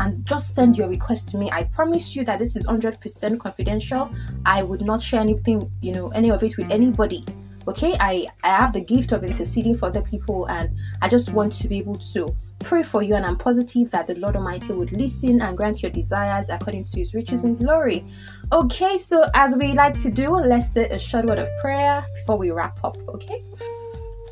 and 0.00 0.24
just 0.26 0.54
send 0.54 0.76
your 0.76 0.88
request 0.88 1.28
to 1.30 1.36
me. 1.36 1.50
I 1.52 1.64
promise 1.64 2.16
you 2.16 2.24
that 2.24 2.38
this 2.38 2.56
is 2.56 2.66
100% 2.66 3.38
confidential. 3.38 4.10
I 4.44 4.62
would 4.62 4.82
not 4.82 5.02
share 5.02 5.20
anything, 5.20 5.70
you 5.82 5.92
know, 5.92 6.08
any 6.08 6.30
of 6.30 6.42
it 6.42 6.56
with 6.56 6.68
mm. 6.68 6.72
anybody. 6.72 7.24
Okay, 7.68 7.94
I, 8.00 8.26
I 8.42 8.48
have 8.48 8.72
the 8.72 8.80
gift 8.80 9.12
of 9.12 9.24
interceding 9.24 9.76
for 9.76 9.86
other 9.86 10.02
people, 10.02 10.46
and 10.46 10.70
I 11.00 11.08
just 11.08 11.32
want 11.32 11.52
to 11.54 11.68
be 11.68 11.78
able 11.78 11.96
to 12.12 12.34
pray 12.60 12.82
for 12.82 13.02
you. 13.02 13.14
And 13.14 13.24
I'm 13.24 13.36
positive 13.36 13.90
that 13.92 14.06
the 14.06 14.16
Lord 14.16 14.36
Almighty 14.36 14.72
would 14.72 14.92
listen 14.92 15.40
and 15.40 15.56
grant 15.56 15.82
your 15.82 15.90
desires 15.90 16.50
according 16.50 16.84
to 16.84 16.98
his 16.98 17.14
riches 17.14 17.42
mm. 17.42 17.44
and 17.44 17.58
glory. 17.58 18.04
Okay, 18.52 18.98
so 18.98 19.24
as 19.34 19.56
we 19.56 19.72
like 19.72 19.98
to 19.98 20.10
do, 20.10 20.30
let's 20.30 20.72
say 20.72 20.88
a 20.88 20.98
short 20.98 21.26
word 21.26 21.38
of 21.38 21.48
prayer 21.60 22.04
before 22.16 22.36
we 22.36 22.50
wrap 22.50 22.82
up. 22.82 22.96
Okay. 23.08 23.42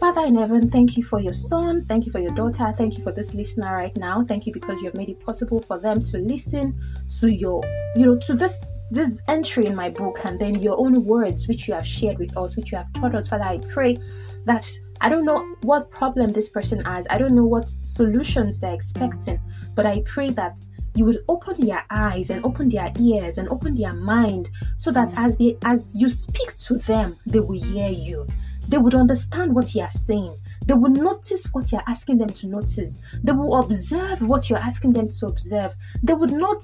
Father 0.03 0.23
in 0.23 0.35
heaven, 0.35 0.69
thank 0.69 0.97
you 0.97 1.05
for 1.05 1.21
your 1.21 1.33
son. 1.33 1.85
Thank 1.85 2.07
you 2.07 2.11
for 2.11 2.19
your 2.19 2.35
daughter. 2.35 2.75
Thank 2.77 2.99
you 2.99 3.05
for 3.05 3.13
this 3.13 3.35
listener 3.35 3.73
right 3.73 3.97
now. 3.97 4.25
Thank 4.25 4.47
you 4.49 4.53
because 4.53 4.83
you 4.83 4.87
have 4.87 4.97
made 4.97 5.09
it 5.09 5.25
possible 5.25 5.63
for 5.63 5.79
them 5.79 6.03
to 6.03 6.19
listen 6.19 6.77
to 7.21 7.29
your, 7.33 7.63
you 7.95 8.07
know, 8.07 8.19
to 8.19 8.35
this 8.35 8.65
this 8.91 9.21
entry 9.29 9.67
in 9.67 9.77
my 9.77 9.91
book 9.91 10.19
and 10.25 10.41
then 10.41 10.57
your 10.57 10.77
own 10.77 11.05
words 11.05 11.47
which 11.47 11.69
you 11.69 11.75
have 11.75 11.87
shared 11.87 12.19
with 12.19 12.37
us, 12.37 12.57
which 12.57 12.73
you 12.73 12.79
have 12.79 12.93
taught 12.95 13.15
us. 13.15 13.29
Father, 13.29 13.45
I 13.45 13.59
pray 13.73 13.97
that 14.45 14.69
I 15.01 15.09
don't 15.09 15.25
know 15.25 15.55
what 15.63 15.89
problem 15.93 16.33
this 16.33 16.49
person 16.49 16.81
has. 16.85 17.07
I 17.09 17.17
don't 17.17 17.37
know 17.37 17.47
what 17.47 17.73
solutions 17.83 18.59
they're 18.59 18.75
expecting, 18.75 19.39
but 19.77 19.87
I 19.87 20.03
pray 20.05 20.31
that 20.31 20.59
you 20.97 21.05
would 21.05 21.19
open 21.29 21.65
their 21.65 21.85
eyes 21.91 22.31
and 22.31 22.45
open 22.45 22.71
their 22.71 22.91
ears 22.99 23.39
and 23.39 23.49
open 23.51 23.77
their 23.77 23.95
mind 23.95 24.51
so 24.79 24.91
that 24.91 25.15
as 25.17 25.39
they 25.39 25.57
as 25.65 25.95
you 25.95 26.09
speak 26.09 26.57
to 26.57 26.75
them, 26.75 27.19
they 27.25 27.39
will 27.39 27.63
hear 27.63 27.89
you 27.89 28.27
they 28.69 28.79
would 28.79 28.95
understand 28.95 29.55
what 29.55 29.75
you 29.75 29.83
are 29.83 29.91
saying. 29.91 30.37
They 30.67 30.75
will 30.75 30.91
notice 30.91 31.47
what 31.53 31.73
you're 31.73 31.83
asking 31.87 32.19
them 32.19 32.31
to 32.31 32.47
notice. 32.47 32.99
They 33.23 33.33
will 33.33 33.59
observe 33.59 34.23
what 34.23 34.49
you're 34.49 34.59
asking 34.59 34.93
them 34.93 35.09
to 35.09 35.27
observe. 35.27 35.75
They 36.03 36.15
would 36.15 36.31
not, 36.31 36.63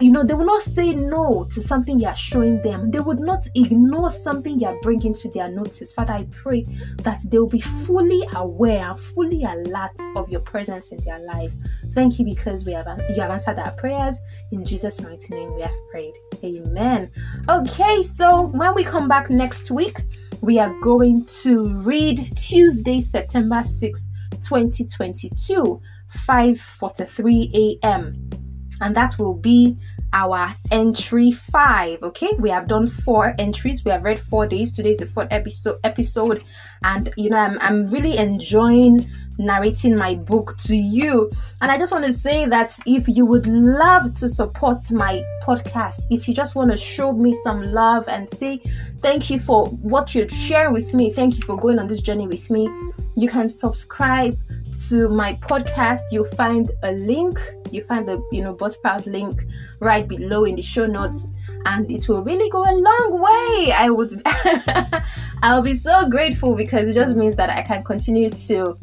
you 0.00 0.12
know, 0.12 0.22
they 0.22 0.34
will 0.34 0.44
not 0.44 0.62
say 0.62 0.92
no 0.92 1.48
to 1.50 1.60
something 1.60 1.98
you're 1.98 2.14
showing 2.14 2.60
them. 2.62 2.90
They 2.90 3.00
would 3.00 3.20
not 3.20 3.46
ignore 3.54 4.10
something 4.10 4.58
you're 4.58 4.78
bringing 4.82 5.14
to 5.14 5.30
their 5.30 5.48
notice. 5.48 5.92
Father, 5.92 6.12
I 6.12 6.26
pray 6.30 6.66
that 6.98 7.20
they 7.30 7.38
will 7.38 7.48
be 7.48 7.60
fully 7.60 8.22
aware 8.34 8.90
and 8.90 9.00
fully 9.00 9.44
alert 9.44 9.98
of 10.14 10.28
your 10.28 10.40
presence 10.40 10.92
in 10.92 10.98
their 11.04 11.20
lives. 11.20 11.56
Thank 11.92 12.18
you 12.18 12.24
because 12.24 12.66
we 12.66 12.72
have 12.72 12.86
you 13.08 13.20
have 13.20 13.30
answered 13.30 13.58
our 13.58 13.72
prayers. 13.72 14.18
In 14.50 14.64
Jesus' 14.64 15.00
mighty 15.00 15.34
name, 15.34 15.54
we 15.54 15.62
have 15.62 15.88
prayed. 15.90 16.14
Amen. 16.44 17.10
Okay, 17.48 18.02
so 18.02 18.48
when 18.48 18.74
we 18.74 18.84
come 18.84 19.08
back 19.08 19.30
next 19.30 19.70
week, 19.70 19.96
we 20.42 20.58
are 20.58 20.74
going 20.80 21.24
to 21.24 21.72
read 21.82 22.36
Tuesday, 22.36 22.98
September 22.98 23.62
6, 23.62 24.08
2022, 24.40 25.80
5:43 26.10 27.54
a.m. 27.54 28.30
And 28.80 28.96
that 28.96 29.16
will 29.18 29.36
be 29.36 29.78
our 30.12 30.52
entry 30.72 31.30
5 31.30 32.02
okay? 32.02 32.30
We 32.40 32.50
have 32.50 32.66
done 32.66 32.88
four 32.88 33.34
entries. 33.38 33.84
We 33.84 33.92
have 33.92 34.02
read 34.02 34.18
four 34.18 34.48
days. 34.48 34.72
Today 34.72 34.90
is 34.90 34.98
the 34.98 35.06
fourth 35.06 35.28
episode 35.30 35.78
episode. 35.84 36.42
And 36.82 37.14
you 37.16 37.30
know 37.30 37.38
i'm, 37.38 37.58
I'm 37.60 37.86
really 37.86 38.18
enjoying 38.18 39.08
narrating 39.38 39.96
my 39.96 40.14
book 40.14 40.56
to 40.58 40.76
you. 40.76 41.30
And 41.60 41.70
I 41.70 41.78
just 41.78 41.92
want 41.92 42.04
to 42.04 42.12
say 42.12 42.46
that 42.46 42.78
if 42.86 43.08
you 43.08 43.26
would 43.26 43.46
love 43.46 44.14
to 44.14 44.28
support 44.28 44.90
my 44.90 45.22
podcast, 45.42 46.06
if 46.10 46.28
you 46.28 46.34
just 46.34 46.54
want 46.54 46.70
to 46.70 46.76
show 46.76 47.12
me 47.12 47.32
some 47.44 47.62
love 47.72 48.08
and 48.08 48.28
say 48.30 48.60
thank 49.00 49.30
you 49.30 49.38
for 49.38 49.66
what 49.66 50.14
you're 50.14 50.28
sharing 50.28 50.72
with 50.72 50.94
me, 50.94 51.10
thank 51.10 51.36
you 51.36 51.42
for 51.42 51.56
going 51.56 51.78
on 51.78 51.86
this 51.86 52.00
journey 52.00 52.26
with 52.26 52.50
me, 52.50 52.68
you 53.16 53.28
can 53.28 53.48
subscribe 53.48 54.38
to 54.88 55.08
my 55.08 55.34
podcast. 55.34 56.00
You'll 56.10 56.24
find 56.24 56.70
a 56.82 56.92
link, 56.92 57.38
you 57.70 57.84
find 57.84 58.08
the 58.08 58.22
you 58.32 58.42
know 58.42 58.54
Buzzsprout 58.54 59.06
link 59.06 59.44
right 59.80 60.06
below 60.06 60.44
in 60.44 60.56
the 60.56 60.62
show 60.62 60.86
notes 60.86 61.26
and 61.66 61.90
it 61.90 62.08
will 62.08 62.24
really 62.24 62.50
go 62.50 62.62
a 62.62 62.74
long 62.74 63.20
way. 63.20 63.72
I 63.72 63.90
would 63.90 64.22
I'll 65.42 65.62
be 65.62 65.74
so 65.74 66.08
grateful 66.08 66.56
because 66.56 66.88
it 66.88 66.94
just 66.94 67.16
means 67.16 67.36
that 67.36 67.50
I 67.50 67.62
can 67.62 67.82
continue 67.84 68.30
to 68.30 68.76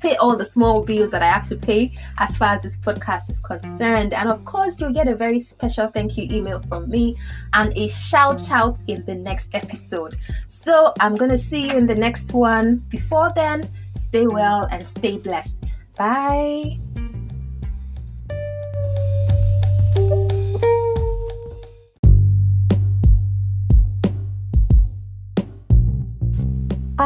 pay 0.00 0.16
all 0.16 0.36
the 0.36 0.44
small 0.44 0.84
bills 0.84 1.10
that 1.10 1.22
I 1.22 1.28
have 1.28 1.48
to 1.48 1.56
pay 1.56 1.92
as 2.18 2.36
far 2.36 2.54
as 2.54 2.62
this 2.62 2.76
podcast 2.76 3.28
is 3.30 3.40
concerned. 3.40 4.14
And 4.14 4.30
of 4.30 4.44
course, 4.44 4.80
you'll 4.80 4.92
get 4.92 5.08
a 5.08 5.14
very 5.14 5.38
special 5.38 5.88
thank 5.88 6.16
you 6.16 6.28
email 6.30 6.60
from 6.60 6.88
me 6.88 7.16
and 7.52 7.72
a 7.76 7.88
shout 7.88 8.50
out 8.50 8.82
in 8.86 9.04
the 9.04 9.14
next 9.14 9.54
episode. 9.54 10.18
So 10.48 10.92
I'm 11.00 11.16
going 11.16 11.30
to 11.30 11.38
see 11.38 11.68
you 11.68 11.76
in 11.76 11.86
the 11.86 11.94
next 11.94 12.32
one. 12.32 12.76
Before 12.88 13.32
then, 13.34 13.70
stay 13.96 14.26
well 14.26 14.68
and 14.70 14.86
stay 14.86 15.18
blessed. 15.18 15.74
Bye. 15.96 16.85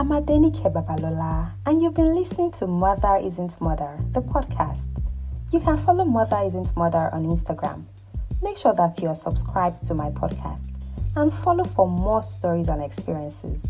I'm 0.01 0.09
Adenike 0.09 0.73
Babalola, 0.73 1.53
and 1.67 1.83
you've 1.83 1.93
been 1.93 2.15
listening 2.15 2.53
to 2.53 2.67
Mother 2.67 3.21
Isn't 3.23 3.61
Murder, 3.61 3.99
the 4.13 4.23
podcast. 4.23 4.87
You 5.53 5.61
can 5.61 5.77
follow 5.77 6.07
Mother 6.07 6.41
Isn't 6.43 6.75
Murder 6.75 7.11
on 7.13 7.27
Instagram. 7.27 7.85
Make 8.41 8.57
sure 8.57 8.73
that 8.73 8.99
you 9.03 9.09
are 9.09 9.15
subscribed 9.15 9.87
to 9.89 9.93
my 9.93 10.09
podcast 10.09 10.65
and 11.17 11.31
follow 11.31 11.65
for 11.65 11.87
more 11.87 12.23
stories 12.23 12.69
and 12.69 12.83
experiences. 12.83 13.63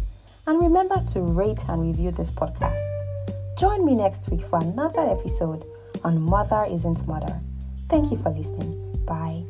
And 0.47 0.63
remember 0.63 1.03
to 1.15 1.21
rate 1.21 1.65
and 1.67 1.83
review 1.83 2.13
this 2.13 2.31
podcast. 2.31 2.81
Join 3.59 3.85
me 3.85 3.97
next 3.97 4.31
week 4.31 4.47
for 4.47 4.61
another 4.61 5.01
episode 5.01 5.65
on 6.05 6.23
Mother 6.23 6.65
Isn't 6.71 7.09
Murder. 7.09 7.41
Thank 7.89 8.13
you 8.13 8.19
for 8.19 8.31
listening. 8.31 9.05
Bye. 9.05 9.43